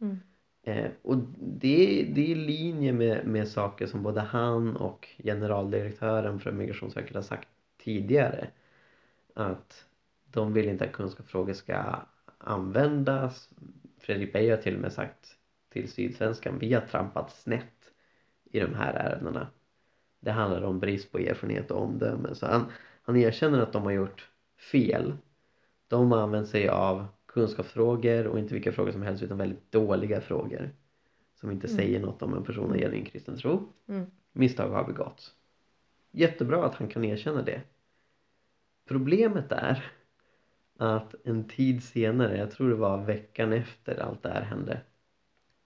[0.01, 0.19] Mm.
[0.67, 6.39] Eh, och det, det är i linje med, med saker som både han och generaldirektören
[6.39, 8.47] för Migrationsverket har sagt tidigare.
[9.33, 9.85] Att
[10.31, 11.95] de vill inte att kunskapsfrågor ska
[12.37, 13.49] användas.
[13.99, 15.35] Fredrik Beijer har till och med sagt
[15.69, 17.91] till Sydsvenskan vi har trampat snett
[18.43, 19.47] i de här ärendena
[20.19, 22.65] det handlar om brist på erfarenhet och omdöme så han,
[23.01, 24.29] han erkänner att de har gjort
[24.71, 25.17] fel
[25.87, 30.21] de har använt sig av kunskapsfrågor och inte vilka frågor som helst utan väldigt dåliga
[30.21, 30.69] frågor
[31.35, 31.77] som inte Mm.
[31.77, 34.05] säger något om en person har genuin kristen tro Mm.
[34.31, 35.35] misstag har begåtts
[36.11, 37.61] jättebra att han kan erkänna det
[38.87, 39.91] problemet är
[40.77, 44.81] att en tid senare, jag tror det var veckan efter allt det här hände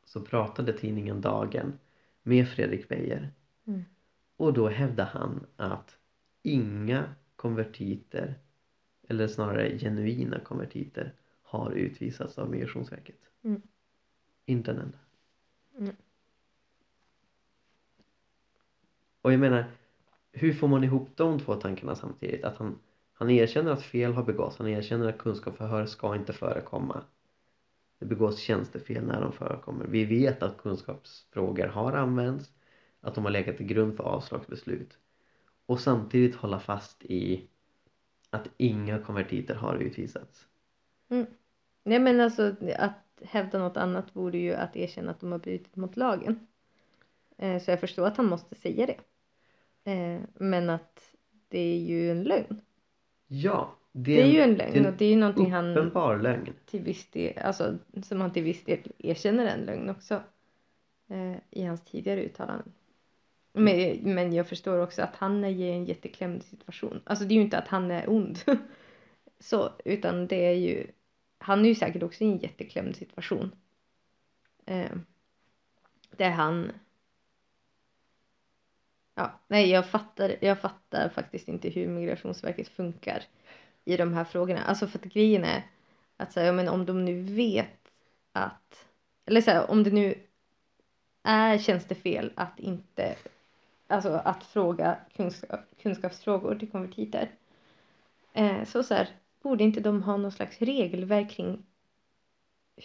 [0.05, 1.73] så pratade tidningen Dagen
[2.23, 3.29] med Fredrik Beijer
[3.67, 3.81] Mm.
[4.37, 5.97] och då hävdade han att
[6.43, 7.03] inga
[7.35, 8.35] konvertiter
[9.07, 11.13] eller snarare genuina konvertiter
[11.51, 13.19] har utvisats av Migrationsverket.
[13.43, 13.61] Mm.
[14.45, 14.97] Inte en enda.
[15.77, 15.95] Mm.
[19.21, 19.65] Och jag menar,
[20.31, 22.43] hur får man ihop de två tankarna samtidigt?
[22.43, 22.79] Att han,
[23.13, 27.03] han erkänner att fel har begåtts, han erkänner att kunskapsförhör ska inte förekomma.
[27.99, 29.87] Det begås tjänstefel när de förekommer.
[29.87, 32.51] Vi vet att kunskapsfrågor har använts,
[33.01, 34.97] att de har legat till grund för avslagsbeslut.
[35.65, 37.47] Och samtidigt hålla fast i
[38.29, 40.47] att inga konvertiter har utvisats.
[41.83, 45.75] Nej men alltså att hävda något annat vore ju att erkänna att de har brutit
[45.75, 46.47] mot lagen.
[47.37, 48.99] Eh, så jag förstår att han måste säga det.
[49.91, 51.15] Eh, men att
[51.49, 52.61] det är ju en lögn.
[53.27, 55.77] Ja, det, Det är ju en det är lögn och det är ju någonting han
[55.77, 56.53] uppenbar lögn.
[56.65, 60.23] till viss del, alltså som han till viss del erkänner en lögn också.
[61.09, 62.73] Eh, I hans tidigare uttalanden.
[63.53, 67.01] Men, men jag förstår också att han är i en jätteklämd situation.
[67.05, 68.39] Alltså det är ju inte att han är ond.
[69.39, 70.87] Så, utan det är ju,
[71.41, 73.55] han är ju säkert också i en jätteklämd situation.
[74.65, 74.91] Eh,
[76.17, 76.71] där han
[79.15, 83.23] Ja, nej jag fattar, jag fattar faktiskt inte hur Migrationsverket funkar
[83.85, 84.63] i de här frågorna.
[84.63, 85.67] Alltså för att grejen är
[86.17, 87.91] att säga, men om de nu vet
[88.31, 88.85] att,
[89.25, 90.15] eller så här, om det nu
[91.23, 93.15] är tjänstefel att inte,
[93.87, 97.31] alltså att fråga kunskap, kunskapsfrågor till konvertiter.
[98.33, 99.09] Eh, så så här,
[99.43, 101.65] borde inte de ha någon slags regelverk kring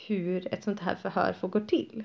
[0.07, 2.05] hur ett sånt här förhör får gå till?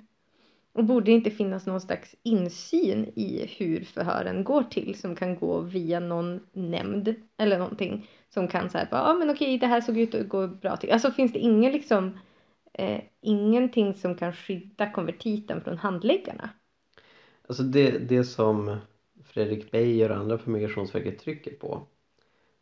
[0.73, 5.35] Och borde det inte finnas någon slags insyn i hur förhören går till som kan
[5.35, 9.81] gå via någon nämnd eller någonting som kan säga ja ah, men okej det här
[9.81, 10.91] såg ut att gå bra till.
[10.91, 12.19] Alltså finns det ingen liksom
[12.73, 16.49] eh, ingenting som kan skydda konvertiten från handläggarna?
[17.47, 18.77] Alltså det, det som
[19.23, 21.87] Fredrik Beijer och andra på Migrationsverket trycker på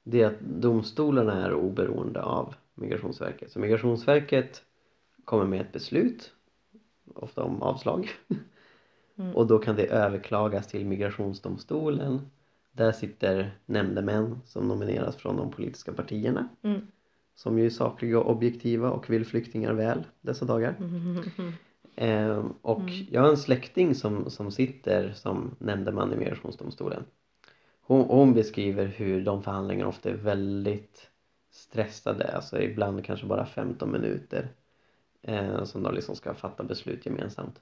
[0.10, 3.52] det är att domstolarna är oberoende av Migrationsverket.
[3.52, 4.64] Så Migrationsverket
[5.26, 6.32] kommer med ett beslut,
[7.14, 8.10] ofta om avslag.
[9.18, 9.36] Mm.
[9.36, 12.22] Och då kan det överklagas till Migrationsdomstolen.
[12.72, 16.50] Där sitter nämndemän som nomineras från de politiska partierna.
[16.62, 16.82] Mm.
[17.36, 20.76] Som ju är sakliga och objektiva och vill flyktingar väl dessa dagar.
[21.96, 23.06] Ehm, och Mm.
[23.12, 27.04] jag har en släkting som, som sitter som nämndeman i Migrationsdomstolen.
[27.90, 31.10] Hon, hon beskriver hur de förhandlingarna ofta är väldigt
[31.52, 34.50] stressade, alltså ibland kanske bara 15 minuter.
[35.22, 37.62] Eh, som de liksom ska fatta beslut gemensamt.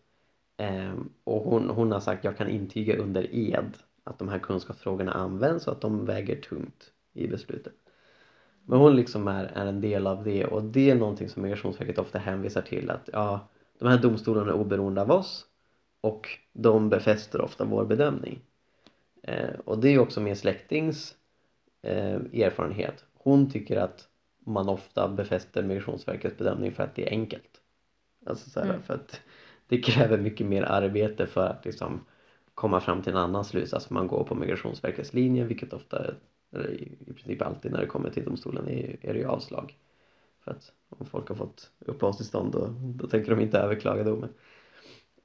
[0.57, 5.11] Eh, och hon, hon har sagt, jag kan intyga under ed att de här kunskapsfrågorna
[5.11, 7.73] används och att de väger tungt i beslutet.
[8.65, 11.97] Men hon liksom är, är en del av det och det är någonting som Migrationsverket
[11.97, 13.47] ofta hänvisar till att ja,
[13.79, 15.45] de här domstolarna är oberoende av oss
[16.01, 18.41] och de befäster ofta vår bedömning.
[19.27, 21.15] Eh, och det är också min släktings
[21.81, 23.05] eh, erfarenhet.
[23.13, 24.09] Hon tycker att
[24.45, 27.61] man ofta befäster Migrationsverkets bedömning för att det är enkelt.
[28.25, 28.83] Alltså så här, Mm.
[28.83, 29.21] för att
[29.67, 32.05] det kräver mycket mer arbete för att liksom
[32.55, 33.89] komma fram till en annan slutsats.
[33.89, 36.15] Man går på Migrationsverkets linje vilket ofta,
[36.53, 39.77] eller i i princip alltid när det kommer till domstolen är, är det ju avslag.
[40.43, 44.29] För att om folk har fått uppehållstillstånd då, då tänker de inte överklaga domen.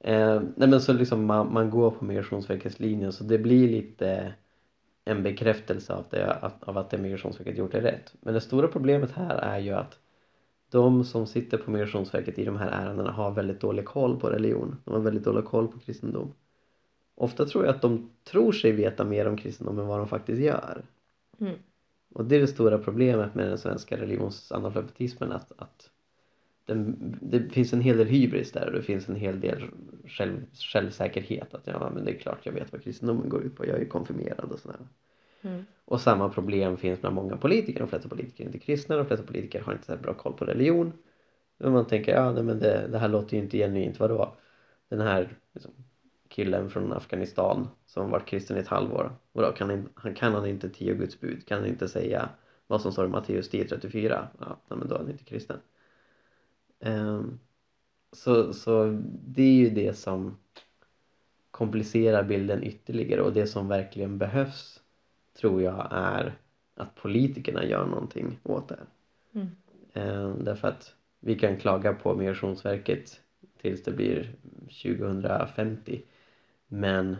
[0.03, 4.33] Eh, nej men så liksom man, man går på Migrationsverkets linje så det blir lite
[5.05, 8.13] en bekräftelse av, det, att, av att det Migrationsverket gjort är rätt.
[8.21, 9.99] Men det stora problemet här är ju att
[10.69, 14.77] de som sitter på Migrationsverket i de här ärendena har väldigt dålig koll på religion.
[14.85, 16.33] De har väldigt dålig koll på kristendom.
[17.15, 20.41] Ofta tror jag att de tror sig veta mer om kristendom än vad de faktiskt
[20.41, 20.85] gör.
[21.39, 21.55] Mm.
[22.13, 25.89] Och det är det stora problemet med den svenska religionsanalfabetismen att, att
[26.65, 29.63] den, det finns en hel del hybris där och det finns en hel del
[30.07, 33.65] själv, självsäkerhet att ja men det är klart jag vet vad kristendomen går ut på,
[33.65, 34.77] jag är ju konfirmerad och sådär.
[35.41, 35.65] Mm.
[35.85, 39.25] Och samma problem finns bland många politiker, de flesta politiker är inte kristna, de flesta
[39.25, 40.93] politiker har inte så bra koll på religion.
[41.57, 44.35] Men man tänker, ja nej, men det, det här låter ju inte genuint, vadå?
[44.89, 45.71] Den här liksom,
[46.27, 50.69] killen från Afghanistan som varit kristen i ett halvår, vadå, kan han, kan han inte
[50.69, 51.47] tio Guds bud?
[51.47, 52.29] Kan han inte säga
[52.67, 54.27] vad som står i Matteus 10.34?
[54.39, 55.57] Ja, nej, men då är han inte kristen.
[56.83, 57.39] Ehm,
[58.13, 60.37] Så, så det är ju det som
[61.51, 64.83] komplicerar bilden ytterligare och det som verkligen behövs
[65.39, 66.33] tror jag är
[66.75, 68.87] att politikerna gör någonting åt det här.
[69.33, 69.49] Mm.
[69.93, 73.21] Eh, därför att vi kan klaga på Migrationsverket
[73.61, 74.35] tills det blir
[74.83, 76.01] 2050
[76.67, 77.17] men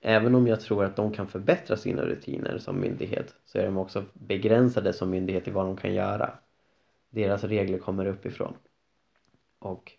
[0.00, 3.76] även om jag tror att de kan förbättra sina rutiner som myndighet så är de
[3.76, 6.38] också begränsade som myndighet i vad de kan göra.
[7.18, 8.54] Deras regler kommer uppifrån.
[9.58, 9.92] Och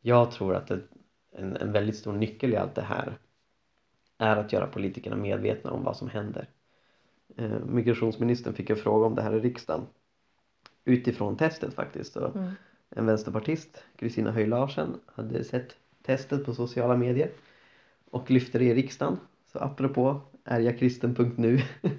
[0.00, 0.84] jag tror att ett,
[1.32, 3.18] en, en väldigt stor nyckel i allt det här
[4.18, 6.48] är att göra politikerna medvetna om vad som händer.
[7.36, 9.86] Eh, migrationsministern fick en fråga om det här i riksdagen
[10.84, 12.12] utifrån testet faktiskt.
[12.12, 12.50] Så Mm.
[12.90, 17.30] En vänsterpartist, Kristina Höj Larsen, hade sett testet på sociala medier
[18.10, 19.16] och lyfte det i riksdagen.
[19.52, 21.60] Så apropå ärjakristen.nu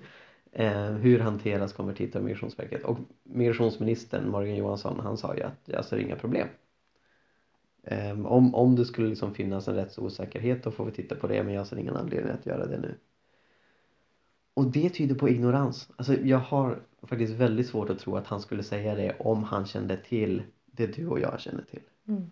[0.51, 2.83] eh, hur hanteras konvertiter av Migrationsverket?
[2.83, 6.47] Och migrationsministern Morgan Johansson han sa ju att jag ser inga problem.
[7.83, 11.43] Eh, om, om det skulle liksom finnas en rättsosäkerhet då får vi titta på det
[11.43, 12.95] men jag ser ingen anledning att göra det nu.
[14.53, 15.89] Och det tyder på ignorans.
[15.95, 19.65] Alltså jag har faktiskt väldigt svårt att tro att han skulle säga det om han
[19.65, 21.81] kände till det du och jag känner till.
[22.07, 22.31] Mm.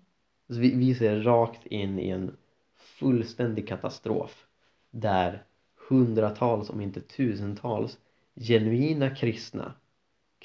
[0.50, 2.38] Alltså vi, vi ser rakt in i en
[2.76, 4.48] fullständig katastrof
[4.92, 5.44] där
[5.90, 7.98] hundratals, om inte tusentals,
[8.40, 9.74] genuina kristna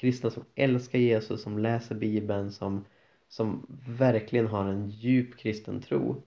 [0.03, 2.85] kristna som älskar Jesus, som läser bibeln, som,
[3.27, 6.21] som verkligen har en djup kristen tro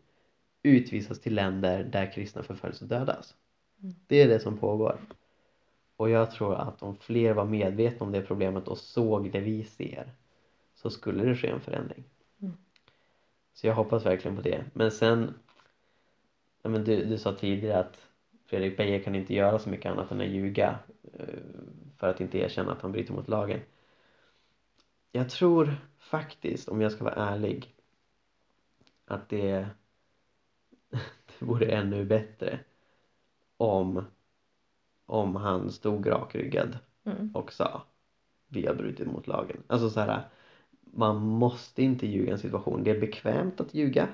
[0.62, 3.35] utvisas till länder där kristna förföljs och dödas.
[3.83, 3.95] Mm.
[4.07, 4.99] Det är det som pågår.
[5.97, 9.64] Och jag tror att om fler var medvetna om det problemet och såg det vi
[9.64, 10.12] ser
[10.75, 12.05] så skulle det ske en förändring.
[12.43, 12.57] Mm.
[13.55, 14.64] Så jag hoppas verkligen på det.
[14.73, 15.35] Men sen,
[16.62, 18.05] ja, men du, du sa tidigare att
[18.47, 20.78] Fredrik Beijer kan inte göra så mycket annat än att ljuga
[21.12, 21.38] eh,
[21.97, 23.61] för att inte erkänna att han bryter mot lagen.
[25.12, 27.74] Jag tror faktiskt, om jag ska vara ärlig,
[29.05, 29.68] att det,
[31.38, 32.59] det vore ännu bättre
[33.57, 34.05] om,
[35.07, 37.30] om han stod rakryggad Mm.
[37.34, 37.82] och sa
[38.49, 39.62] vi har brutit mot lagen.
[39.66, 40.28] Alltså så här,
[40.80, 42.84] man måste inte ljuga i en situation.
[42.84, 44.09] Det är bekvämt att ljuga.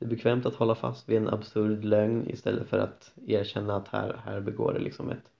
[0.00, 3.88] Det är bekvämt att hålla fast vid en absurd lögn istället för att erkänna att
[3.88, 5.30] här, här begår det liksom ett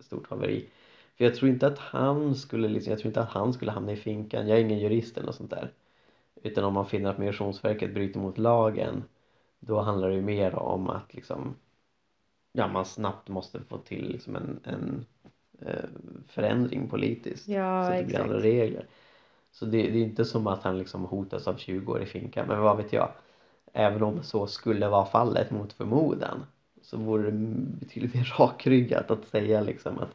[0.00, 0.68] stort haveri.
[1.16, 3.92] För jag tror inte att han skulle liksom, jag tror inte att han skulle hamna
[3.92, 4.48] i finkan.
[4.48, 5.72] Jag är ingen jurist eller något sånt där.
[6.42, 9.04] Utan om man finner att Migrationsverket bryter mot lagen
[9.60, 11.54] då handlar det ju mer om att liksom
[12.52, 15.06] ja, man snabbt måste få till liksom en, en
[15.60, 15.84] eh,
[16.28, 17.48] förändring politiskt.
[17.48, 18.86] Ja, så att det blir andra regler.
[19.50, 22.48] Så det, det är inte som att han liksom hotas av 20 år i finkan.
[22.48, 23.12] Men vad vet jag.
[23.76, 26.46] Även om så skulle vara fallet mot förmodan
[26.82, 27.32] så vore det
[27.80, 30.14] betydligt mer rakryggat att säga liksom att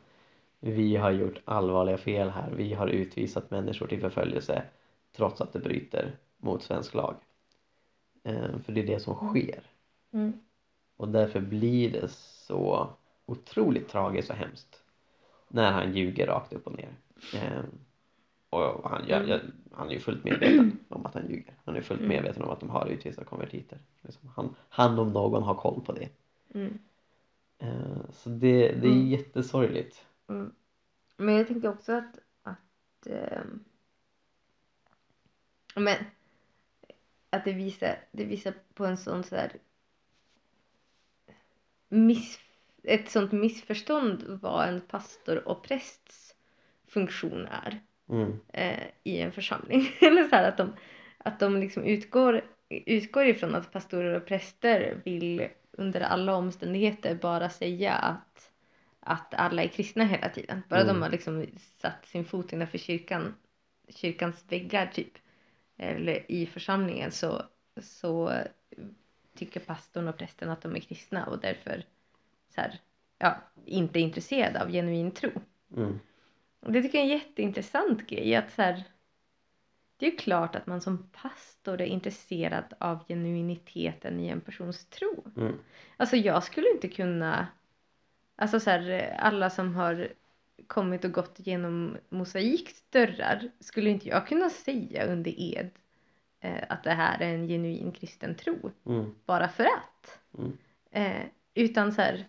[0.60, 2.52] vi har gjort allvarliga fel här.
[2.56, 4.64] Vi har utvisat människor till förföljelse
[5.16, 7.16] trots att det bryter mot svensk lag.
[8.24, 9.64] Eh, för det är det som sker.
[10.14, 10.34] Mm.
[10.98, 12.08] Och därför blir det
[12.48, 12.90] så
[13.26, 14.84] otroligt tragiskt och hemskt
[15.48, 16.94] när han ljuger rakt upp och ner.
[18.52, 19.40] Eh, och han, jag, jag,
[19.72, 21.54] han är ju fullt medveten om att han ljuger.
[21.66, 22.10] Han är fullt Mm.
[22.10, 23.80] medveten om att de har utvisat konvertiter.
[24.02, 26.10] Liksom han, han om någon har koll på det.
[26.54, 26.80] Mm.
[27.60, 29.08] Eh, så det, det är Mm.
[29.08, 30.06] jättesorgligt.
[30.28, 30.52] Mm.
[31.18, 33.64] Men jag tänker också att, att ehm,
[35.76, 35.96] men,
[37.30, 39.52] att det visar, det visar på en sån så här
[41.90, 42.40] miss,
[42.84, 46.36] ett sånt missförstånd vad en pastor och prästs
[46.88, 49.88] funktion är Mm, eh, i en församling.
[50.02, 50.74] Eller så här att de,
[51.18, 57.50] att de liksom utgår, utgår ifrån att pastorer och präster vill under alla omständigheter bara
[57.50, 58.52] säga att,
[59.00, 60.62] att alla är kristna hela tiden.
[60.70, 60.96] Bara Mm.
[60.96, 61.46] de har liksom
[61.78, 63.36] satt sin fot innanför kyrkan,
[63.90, 65.14] kyrkans väggar typ,
[65.78, 67.42] eller i församlingen så,
[67.82, 68.34] så
[69.36, 71.84] tycker pastorn och prästen att de är kristna och därför
[72.56, 72.80] så här,
[73.18, 75.30] ja, inte intresserade av genuin tro.
[75.78, 76.00] mm,
[76.60, 78.36] Och det tycker jag är en jätteintressant grej.
[78.36, 78.84] Att så här,
[79.98, 84.86] det är ju klart att man som pastor är intresserad av genuiniteten i en persons
[84.86, 85.24] tro.
[85.38, 85.60] mm,
[85.98, 87.48] Alltså jag skulle inte kunna...
[88.36, 90.08] Alltså så här, alla som har
[90.68, 95.70] kommit och gått genom mosaiks dörrar skulle inte jag kunna säga under ed
[96.40, 98.72] eh, att det här är en genuin kristen tro.
[98.86, 100.20] mm, Bara för att.
[100.38, 100.58] Mm.
[100.92, 102.26] Eh, utan så här,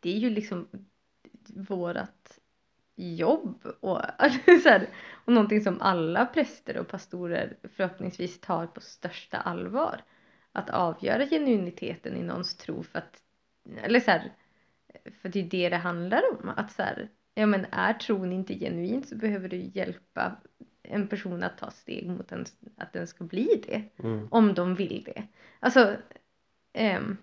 [0.00, 0.68] det är ju liksom
[1.46, 2.38] vårat
[2.96, 4.00] jobb och,
[4.62, 4.88] så här,
[5.24, 10.00] och någonting som alla präster och pastorer förhoppningsvis tar på största allvar.
[10.52, 13.22] Att avgöra genuiniteten i någons tro för att,
[13.82, 14.32] eller så här,
[15.22, 16.48] för det är det det handlar om.
[16.48, 20.36] Att så här, ja men är tron inte genuin så behöver du hjälpa
[20.82, 22.44] en person att ta steg mot en,
[22.76, 24.04] att den ska bli det.
[24.04, 24.28] Mm.
[24.30, 25.22] Om de vill det.
[25.60, 25.96] Alltså.
[26.72, 27.16] ehm,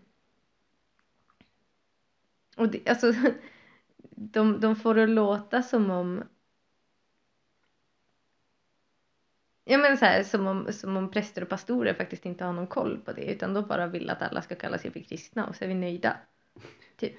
[2.57, 3.13] och det, alltså.
[4.09, 6.23] De, de får det låta som om.
[9.63, 12.67] Ja men så här, som om, som om präster och pastorer faktiskt inte har någon
[12.67, 15.55] koll på det utan de bara vill att alla ska kalla sig för kristna och
[15.55, 16.17] så är vi nöjda.
[16.97, 17.13] Typ.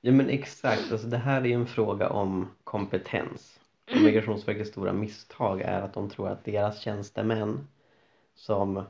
[0.00, 3.60] Ja men exakt, alltså det här är ju en fråga om kompetens.
[3.94, 7.68] Och Migrationsverkets stora misstag är att de tror att deras tjänstemän
[8.34, 8.84] som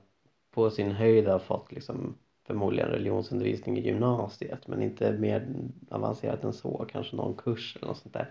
[0.50, 2.14] på sin höjd har fått liksom
[2.50, 5.46] förmodligen religionsundervisning i gymnasiet men inte mer
[5.90, 8.30] avancerat än så, kanske någon kurs eller något sånt där.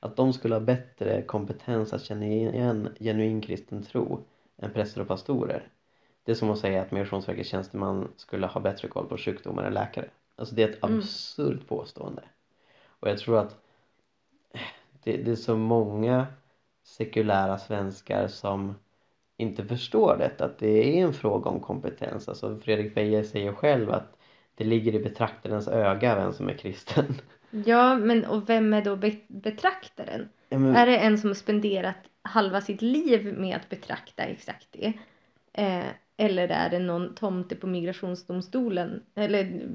[0.00, 4.20] Att de skulle ha bättre kompetens att känna igen genuin kristen tro
[4.58, 5.68] än präster och pastorer.
[6.24, 9.74] Det är som att säga att Migrationsverkets tjänsteman skulle ha bättre koll på sjukdomar än
[9.74, 10.08] läkare.
[10.36, 10.98] Alltså det är ett Mm.
[10.98, 12.22] absurt påstående.
[12.86, 13.56] Och jag tror att
[15.02, 16.26] det, det är så många
[16.82, 18.74] sekulära svenskar som
[19.40, 22.28] inte förstår detta, att det är en fråga om kompetens.
[22.28, 24.16] Alltså Fredrik Beijer säger själv att
[24.54, 27.14] det ligger i betraktarens öga vem som är kristen.
[27.50, 30.28] Ja men och vem är då be- betraktaren?
[30.48, 34.68] Ja, men, Är det en som har spenderat halva sitt liv med att betrakta exakt
[34.72, 34.92] det?
[35.52, 35.86] Eh,
[36.16, 39.68] eller är det någon tomte på migrationsdomstolen eller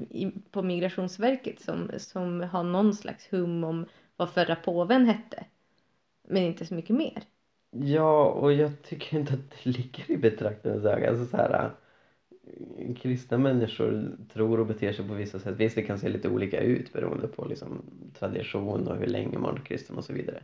[0.50, 3.86] på migrationsverket som, som har någon slags hum om
[4.16, 5.44] vad förra påven hette?
[6.28, 7.22] Men inte så mycket mer
[7.82, 11.10] ja, och jag tycker inte att det ligger i betraktarens öga.
[11.10, 11.70] Alltså så här,
[12.78, 15.56] äh, kristna människor tror och beter sig på vissa sätt.
[15.56, 17.82] Visst, det kan se lite olika ut beroende på liksom,
[18.18, 20.42] tradition och hur länge man är kristen och så vidare.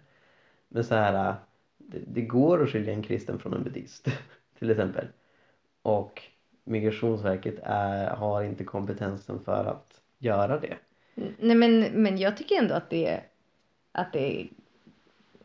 [0.69, 1.35] Men så här, äh,
[1.79, 4.09] det, det går att skilja en kristen från en buddhist
[4.59, 5.07] till exempel.
[5.83, 6.23] Och
[6.65, 10.77] Migrationsverket är, har inte kompetensen för att göra det.
[11.15, 13.21] Mm, nej men, men jag tycker ändå att det
[13.93, 14.49] att det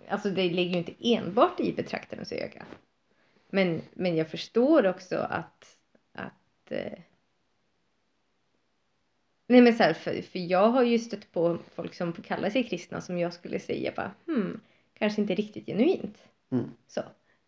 [0.08, 2.66] alltså det ligger ju inte enbart i betraktarens öga.
[3.49, 5.78] Men, men jag förstår också att,
[6.14, 6.99] att eh...
[9.47, 12.64] Nej men så här, för, för jag har ju stött på folk som kallar sig
[12.64, 14.60] kristna som jag skulle säga bara hmm,
[14.93, 16.18] kanske inte riktigt genuint.
[16.51, 16.72] Mm.
[16.88, 16.99] Så.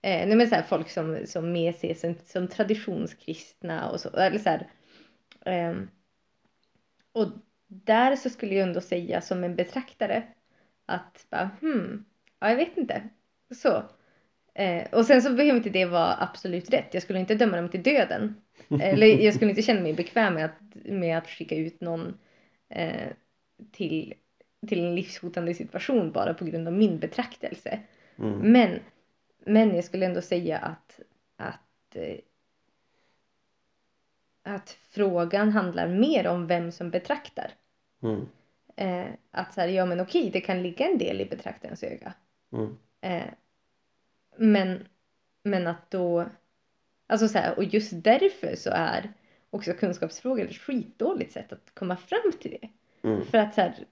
[0.02, 4.10] Eh, nej men så här, folk som, som mer ses som, som traditionskristna och så.
[4.10, 4.68] Eller så här,
[5.46, 5.90] ehm,
[7.12, 7.28] och
[7.68, 10.24] där så skulle jag ändå säga som en betraktare
[10.86, 12.06] att bara hmm,
[12.40, 13.04] ja jag vet inte.
[13.52, 13.84] Så.
[14.54, 16.94] Eh, och sen så behöver inte det vara absolut rätt.
[16.94, 18.42] Jag skulle inte döma dem till döden.
[18.82, 22.18] Eller jag skulle inte känna mig bekväm med att, med att skicka ut någon
[22.70, 23.08] eh,
[23.72, 24.14] till,
[24.68, 27.80] till en livshotande situation bara på grund av min betraktelse.
[28.20, 28.52] Mm.
[28.52, 28.80] Men,
[29.46, 31.00] men jag skulle ändå säga att,
[31.36, 32.18] att, eh,
[34.44, 37.52] att frågan handlar mer om vem som betraktar.
[38.04, 38.26] Mm.
[38.76, 42.14] Eh, att så här, ja men okej, det kan ligga en del i betraktarens öga.
[42.52, 42.78] Mm.
[43.02, 43.34] Eh,
[44.38, 44.88] men,
[45.44, 46.30] men att då,
[47.08, 49.14] alltså så här, och just därför så är
[49.50, 52.70] också kunskapsfrågor ett skitdåligt sätt att komma fram till det.
[53.08, 53.26] Mm.
[53.26, 53.86] För att så här,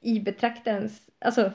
[0.00, 1.52] i betraktarens, alltså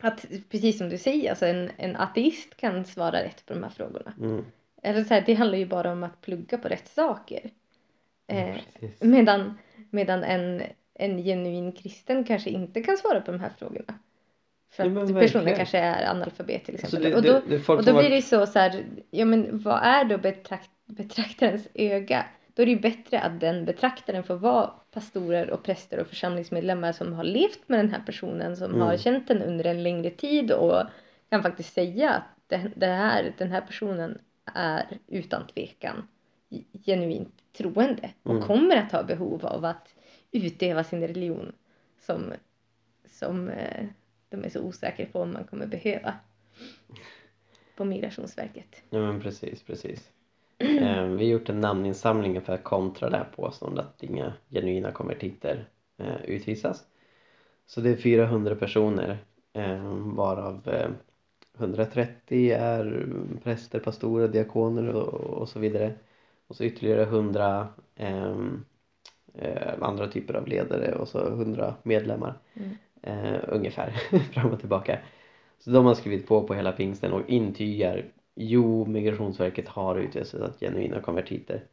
[0.00, 3.70] att precis som du säger, alltså en, en ateist kan svara rätt på de här
[3.70, 4.14] frågorna.
[4.18, 4.44] Mm.
[4.82, 7.50] Eller så här, det handlar ju bara om att plugga på rätt saker.
[8.26, 9.58] Eh, Ja, medan
[9.90, 10.62] medan en,
[10.94, 13.98] en genuin kristen kanske inte kan svara på de här frågorna.
[14.72, 17.10] För Ja, att men personen kanske är analfabet till Alltså exempel.
[17.10, 19.82] det, och då, det, det och då blir det så, så här, ja men vad
[19.82, 22.26] är då betrakt, betraktarens öga?
[22.54, 26.92] Då är det ju bättre att den betraktaren får vara pastorer och präster och församlingsmedlemmar
[26.92, 28.80] som har levt med den här personen, som Mm.
[28.80, 30.82] har känt den under en längre tid och
[31.30, 34.18] kan faktiskt säga att det, det här, den här personen
[34.54, 36.08] är utan tvekan
[36.84, 38.42] genuint troende och Mm.
[38.42, 39.94] kommer att ha behov av att
[40.32, 41.52] utöva sin religion
[42.06, 42.32] som,
[43.10, 43.86] som eh,
[44.32, 46.14] de är så osäkra på om man kommer behöva
[47.76, 48.82] på Migrationsverket.
[48.90, 50.10] Ja men precis, precis.
[50.58, 54.92] Eh, vi har gjort en namninsamling för att kontra det här påståendet att inga genuina
[54.92, 55.68] konvertiter
[55.98, 56.84] eh, utvisas.
[57.66, 59.18] Så det är 400 personer
[59.52, 59.84] eh,
[60.16, 60.90] varav eh,
[61.58, 63.06] 130 är
[63.42, 65.94] präster, pastorer, diakoner och, och så vidare.
[66.46, 68.64] Och så ytterligare 100 ehm,
[69.34, 72.34] eh, andra typer av ledare och så 100 medlemmar.
[72.54, 72.70] Mm.
[73.02, 73.90] Eh, ungefär
[74.32, 74.98] fram och tillbaka.
[75.58, 81.00] Så de har skrivit på på hela pingsten och intygar Jo, Migrationsverket har utvisat genuina
[81.00, 81.64] konvertiter.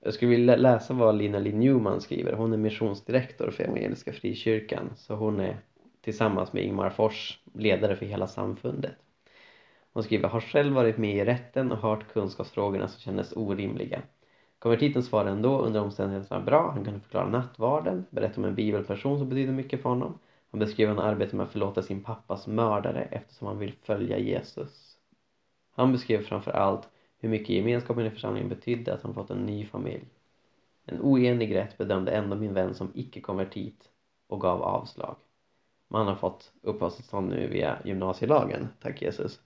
[0.00, 2.32] Jag skulle vilja läsa vad Lina Lee Newman skriver.
[2.32, 4.90] Hon är missionsdirektor för Evangeliska Frikyrkan.
[4.96, 5.56] Så hon är
[6.00, 8.92] tillsammans med Ingmar Fors ledare för hela samfundet.
[9.92, 14.02] Hon skriver, har själv varit med i rätten och hört kunskapsfrågorna som kändes orimliga.
[14.58, 16.70] Konvertiten svarade ändå under omständigheterna bra.
[16.70, 20.18] Han kunde förklara nattvarden, berätta om en bibelperson som betyder mycket för honom.
[20.50, 24.18] Han beskrev hur han arbetar med att förlåta sin pappas mördare eftersom han vill följa
[24.18, 24.96] Jesus.
[25.70, 26.88] Han beskrev framför allt
[27.18, 30.04] hur mycket gemenskapen i församlingen betydde att han fått en ny familj.
[30.84, 33.88] En oenig rätt bedömde ändå min vän som icke-konvertit
[34.26, 35.16] och gav avslag.
[35.88, 39.40] Man har fått uppehållstillstånd nu via gymnasielagen, tack Jesus.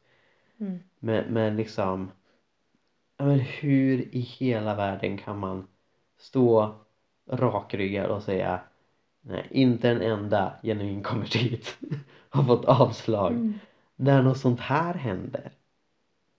[0.58, 0.78] Mm.
[0.98, 2.10] Men, men liksom,
[3.16, 5.66] ja, men hur i hela världen kan man
[6.16, 6.74] stå
[7.30, 8.60] rakryggad och säga
[9.22, 11.78] nej, inte en enda genuin konvertit
[12.28, 13.54] har fått avslag Mm.
[13.96, 15.52] när något sånt här händer.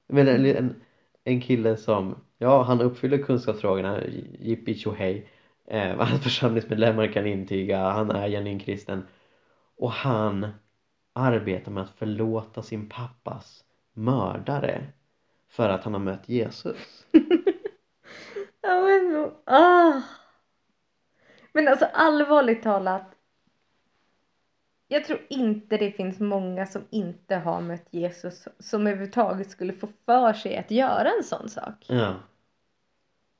[0.07, 0.75] Men en,
[1.23, 4.01] en, kille som, ja han uppfyller kunskapsfrågorna,
[4.39, 5.29] jippi tjohej,
[5.67, 9.03] eh, hans församlingsmedlemmar kan intyga, han är genuin kristen
[9.77, 10.47] och han
[11.13, 13.63] arbetar med att förlåta sin pappas
[13.93, 14.85] mördare
[15.49, 17.05] för att han har mött Jesus.
[18.65, 20.01] Ja men ah.
[21.53, 23.15] Men alltså allvarligt talat.
[24.87, 29.87] Jag tror inte det finns många som inte har mött Jesus som överhuvudtaget skulle få
[30.05, 31.85] för sig att göra en sån sak.
[31.87, 32.15] Ja.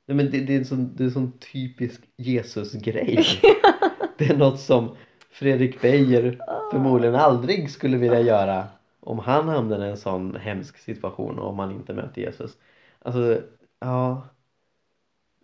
[0.06, 3.24] Nej, men det, det är en sån, det är en sån typisk Jesus-grej.
[4.18, 4.96] Det är något som
[5.30, 6.38] Fredrik Beijer
[6.72, 8.66] förmodligen aldrig skulle vilja göra
[9.00, 12.52] om han hamnade i en sån hemsk situation och om han inte mötte Jesus.
[12.98, 13.40] Alltså,
[13.80, 14.22] ja.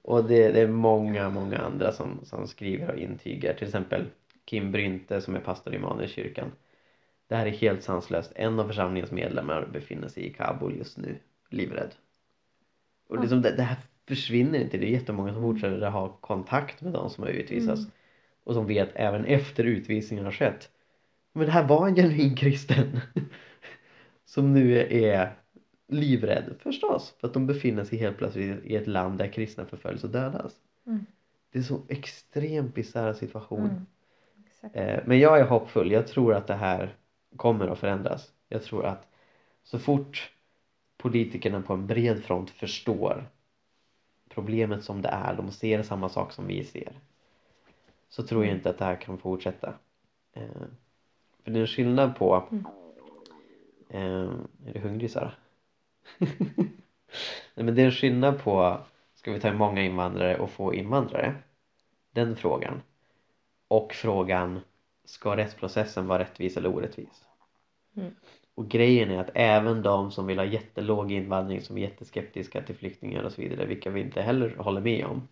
[0.02, 3.54] Och det, det är många, många andra som, som skriver och intygar.
[3.54, 4.06] Till exempel
[4.44, 6.52] Kim Brynte som är pastor i Immanuelskyrkan.
[7.28, 8.32] Det här är helt sanslöst.
[8.34, 11.18] En av församlingens medlemmar befinner sig i Kabul just nu,
[11.50, 11.94] livrädd.
[13.08, 13.76] Och liksom det, det här
[14.08, 14.78] försvinner inte.
[14.78, 17.80] Det är jättemånga som fortsätter att ha kontakt med de som har utvisats.
[17.80, 17.90] Mm.
[18.44, 20.70] Och som vet även efter utvisningen har skett.
[21.32, 23.00] Men det här var en genuin kristen.
[24.24, 25.34] som nu är
[25.90, 27.14] livrädd förstås.
[27.20, 30.54] För att de befinner sig helt plötsligt i ett land där kristna förföljs och dödas.
[30.86, 31.06] Mm.
[31.52, 33.86] Det är så extremt bisarr situation.
[34.62, 34.96] Mm.
[34.96, 35.90] Eh, Men jag är hoppfull.
[35.90, 36.94] Jag tror att det här
[37.36, 38.32] kommer att förändras.
[38.48, 39.06] Jag tror att
[39.62, 40.32] så fort
[40.96, 43.28] politikerna på en bred front förstår
[44.28, 46.92] problemet som det är, de ser samma sak som vi ser.
[48.08, 49.74] Så tror jag inte att det här kan fortsätta.
[50.32, 50.42] Eh,
[51.44, 52.48] För det är en skillnad på...
[52.50, 52.64] Mm.
[53.88, 54.30] Eh,
[54.66, 55.32] Är du hungrig Sara?
[57.54, 58.80] Nej men det är en skillnad på
[59.14, 61.34] Ska vi ta in många invandrare och få invandrare?
[62.12, 62.82] Den frågan.
[63.68, 64.60] Och frågan
[65.04, 67.24] Ska rättsprocessen vara rättvis eller orättvis?
[67.96, 68.14] Mm.
[68.54, 72.74] Och grejen är att även de som vill ha jättelåg invandring som är jätteskeptiska till
[72.74, 75.28] flyktingar och så vidare, vilka vi inte heller håller med om.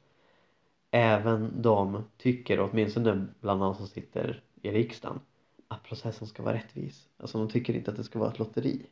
[0.91, 5.21] Även de tycker, åtminstone bland de som sitter i riksdagen,
[5.69, 7.09] att processen ska vara rättvis.
[7.17, 8.87] Alltså de tycker inte att det ska vara ett lotteri.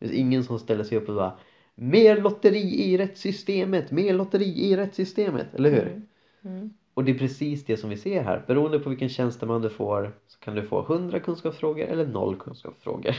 [0.00, 1.38] Det finns ingen som ställer sig upp och bara
[1.74, 5.86] Mer lotteri i rättssystemet, mer lotteri i rättssystemet, eller hur?
[5.86, 6.02] Mm.
[6.42, 6.70] Mm.
[6.94, 8.44] Och det är precis det som vi ser här.
[8.46, 13.14] Beroende på vilken tjänsteman du får så kan du få 100 kunskapsfrågor eller 0 kunskapsfrågor.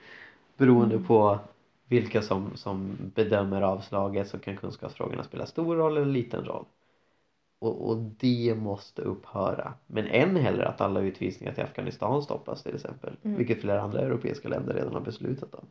[0.56, 1.06] Beroende Mm.
[1.06, 1.38] på
[1.88, 6.64] vilka som, som bedömer avslaget så kan kunskapsfrågorna spela stor roll eller liten roll.
[7.58, 9.74] Och, och det måste upphöra.
[9.86, 13.16] Men än hellre att alla utvisningar till Afghanistan stoppas till exempel.
[13.22, 13.38] Mm.
[13.38, 15.66] Vilket flera andra europeiska länder redan har beslutat om.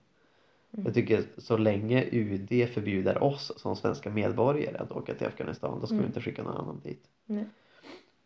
[0.73, 0.85] Mm.
[0.85, 5.85] Jag tycker så länge UD förbjuder oss som svenska medborgare att åka till Afghanistan då
[5.85, 6.03] ska Mm.
[6.03, 7.09] vi inte skicka någon annan dit.
[7.25, 7.45] Nej.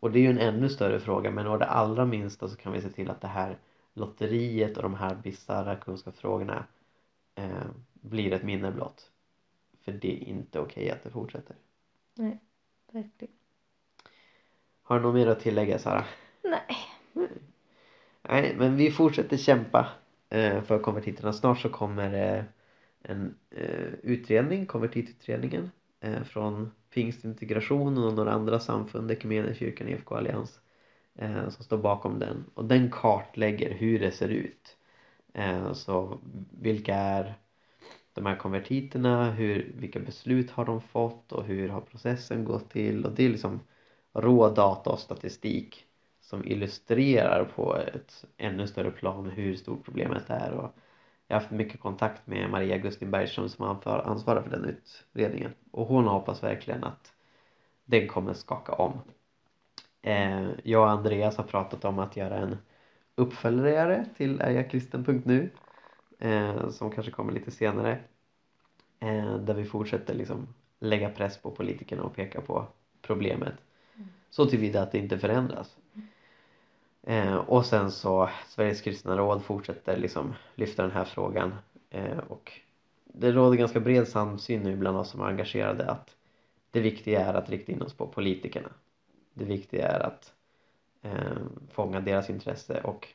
[0.00, 2.72] Och det är ju en ännu större fråga men av det allra minsta så kan
[2.72, 3.58] vi se till att det här
[3.94, 6.64] lotteriet och de här bisarra kunskapsfrågorna
[7.34, 9.10] eh, blir ett minne blott.
[9.84, 11.56] För det är inte okej att det fortsätter.
[12.14, 12.38] Nej,
[12.92, 13.34] verkligen.
[14.82, 16.04] Har du något mer att tillägga Sara?
[16.42, 16.76] Nej.
[18.22, 19.88] Nej, men vi fortsätter kämpa
[20.30, 21.32] Eh, för konvertiterna.
[21.32, 22.44] Snart så kommer eh,
[23.02, 25.70] en eh, utredning, konvertitutredningen
[26.24, 30.60] från Pingstintegration och några andra samfund, Equmeniakyrkan, EFK Allians
[31.48, 32.44] som står bakom den.
[32.54, 34.76] Och den kartlägger hur det ser ut.
[35.72, 36.18] Så
[36.50, 37.34] vilka är
[38.12, 41.32] de här konvertiterna, hur, vilka beslut har de fått?
[41.32, 43.04] Och hur har processen gått till?
[43.04, 43.60] Och det är liksom
[44.12, 45.87] rå data och statistik
[46.28, 50.52] som illustrerar på ett ännu större plan hur stort problemet är.
[50.52, 50.74] Och
[51.26, 55.54] jag har haft mycket kontakt med Maria Gustin Bergström som ansvarar för den utredningen.
[55.70, 57.12] Och hon hoppas verkligen att
[57.84, 58.92] den kommer skaka om.
[60.02, 62.56] Eh, jag och Andreas har pratat om att göra en
[63.14, 65.50] uppföljare till äjakristen.nu
[66.18, 67.98] eh, som kanske kommer lite senare.
[69.00, 72.66] Eh, där vi fortsätter liksom lägga press på politikerna och peka på
[73.02, 73.54] problemet.
[74.30, 75.76] Så tillvida att det inte förändras.
[77.02, 81.54] Eh, och sen så Sveriges kristna råd fortsätter liksom lyfta den här frågan
[81.90, 82.52] eh, och
[83.04, 86.16] det råder ganska bred samsyn nu bland oss som är engagerade att
[86.70, 88.68] det viktiga är att rikta in oss på politikerna.
[89.34, 90.32] Det viktiga är att
[91.02, 91.38] eh,
[91.70, 93.08] fånga deras intresse och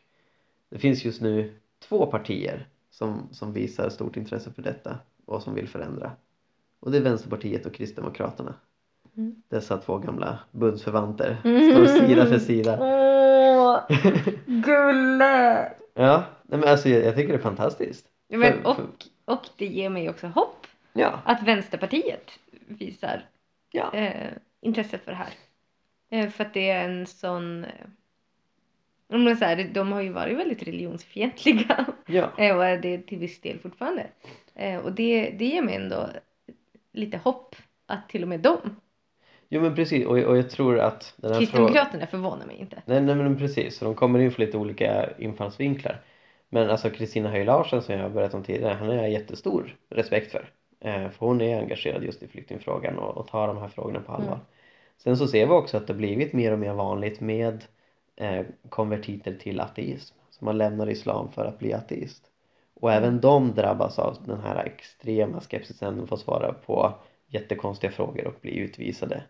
[0.69, 4.99] det finns just nu två partier som, som visar stort intresse för detta.
[5.25, 6.11] och som vill förändra.
[6.79, 8.55] Och det är Vänsterpartiet och Kristdemokraterna.
[9.17, 9.43] Mm.
[9.47, 11.71] Dessa två gamla bundsförvanter Mm.
[11.85, 12.77] står sida för sida.
[13.73, 13.97] Åh,
[14.45, 15.71] gulle!
[15.95, 18.05] Ja, nej men alltså jag, jag tycker det är fantastiskt.
[18.27, 18.77] Ja, men, och,
[19.25, 23.25] och det ger mig också hopp Ja, att Vänsterpartiet visar
[23.71, 25.33] ja, eh, intresse för det här.
[26.09, 27.63] Eh, för att det är en sån...
[27.63, 32.31] Eh, man säger, de har ju varit väldigt religionsfientliga ja.
[32.37, 34.07] eh, och är det till viss del fortfarande.
[34.55, 36.09] Eh, och det, det ger mig ändå
[36.91, 37.55] lite hopp
[37.85, 38.75] att till och med de,
[39.53, 42.81] Jo men precis och, och jag tror att den här frågan Kristdemokraterna förvånar mig inte.
[42.85, 46.01] Nej, nej men precis, så de kommer in från lite olika infallsvinklar.
[46.49, 49.75] Men alltså Kristina Höj Larsen som jag har berättat om tidigare, han har jag jättestor
[49.89, 50.49] respekt för.
[50.79, 54.11] Eh, för hon är engagerad just i flyktingfrågan och, och tar de här frågorna på
[54.11, 54.33] allvar.
[54.33, 54.45] Mm.
[54.97, 57.63] Sen så ser vi också att det har blivit mer och mer vanligt med
[58.15, 60.15] eh, konvertiter till ateism.
[60.29, 62.23] Så man lämnar islam för att bli ateist.
[62.73, 65.97] Och även de drabbas av den här extrema skepsisen.
[65.97, 66.93] De får svara på
[67.27, 69.23] jättekonstiga frågor och bli utvisade.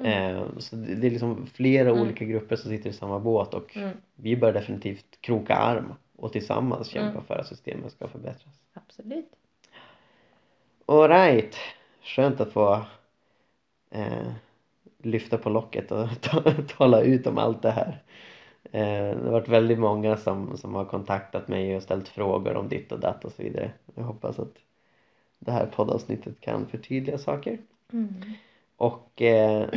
[0.00, 0.36] Mm.
[0.36, 2.02] Eh, så det, är liksom flera Mm.
[2.02, 6.32] olika grupper som sitter i samma båt och Mm, vi bör definitivt kroka arm och
[6.32, 7.24] tillsammans kämpa Mm.
[7.24, 8.54] för att systemet ska förbättras.
[8.74, 9.30] absolut.
[10.86, 11.56] Alright,
[12.02, 12.82] skönt att få
[13.90, 14.32] eh,
[15.02, 16.42] lyfta på locket och ta,
[16.76, 18.02] tala ut om allt det här.
[18.72, 22.68] Eh, det har varit väldigt många som, som har kontaktat mig och ställt frågor om
[22.68, 23.72] ditt och datt och så vidare.
[23.94, 24.54] Jag hoppas att
[25.38, 27.58] det här poddavsnittet kan förtydliga saker.
[27.92, 28.14] Mm.
[28.80, 29.68] Och eh,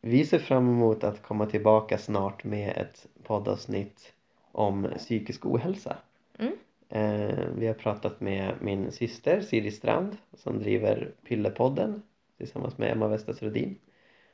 [0.00, 4.12] vi ser fram emot att komma tillbaka snart med ett poddavsnitt
[4.52, 5.96] om psykisk ohälsa.
[6.38, 6.52] Mm.
[6.88, 12.02] Eh, vi har pratat med min syster Siri Strand som driver Pillepodden
[12.38, 13.78] tillsammans med Emma Westers Rudin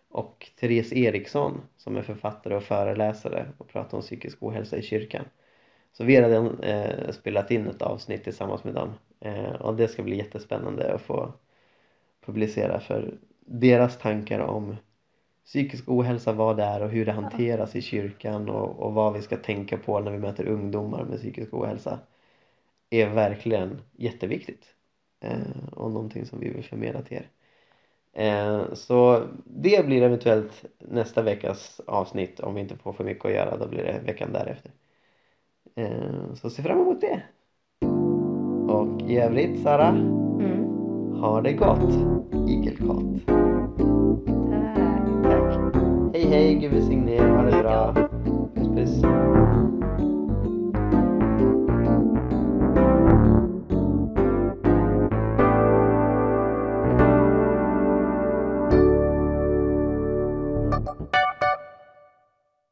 [0.09, 5.25] och Therese Eriksson som är författare och föreläsare och pratar om psykisk ohälsa i kyrkan.
[5.93, 9.89] Så vi har redan eh, spelat in ett avsnitt tillsammans med dem eh, och det
[9.89, 11.33] ska bli jättespännande att få
[12.27, 13.19] publicera för
[13.51, 14.77] deras tankar om
[15.45, 19.23] psykisk ohälsa, vad det är och hur det hanteras i kyrkan och, och vad vi
[19.23, 21.99] ska tänka på när vi möter ungdomar med psykisk ohälsa
[22.91, 24.65] är verkligen jätteviktigt
[25.21, 27.29] eh, och någonting som vi vill förmedla till er.
[28.13, 33.33] Eh, så det blir eventuellt nästa veckas avsnitt om vi inte får för mycket att
[33.33, 34.73] göra, då blir det veckan därefter.
[35.75, 37.23] Eh, så se fram emot det!
[38.69, 40.30] Och i övrigt Sara.
[41.21, 41.93] Ha det gott,
[42.49, 43.27] igelkott.
[43.27, 45.05] Tack.
[45.23, 45.75] Tack.
[46.15, 46.55] Hej, hej.
[46.55, 47.29] Gud välsigne er.
[47.37, 47.95] Ha det bra.
[48.55, 49.03] Puss, puss.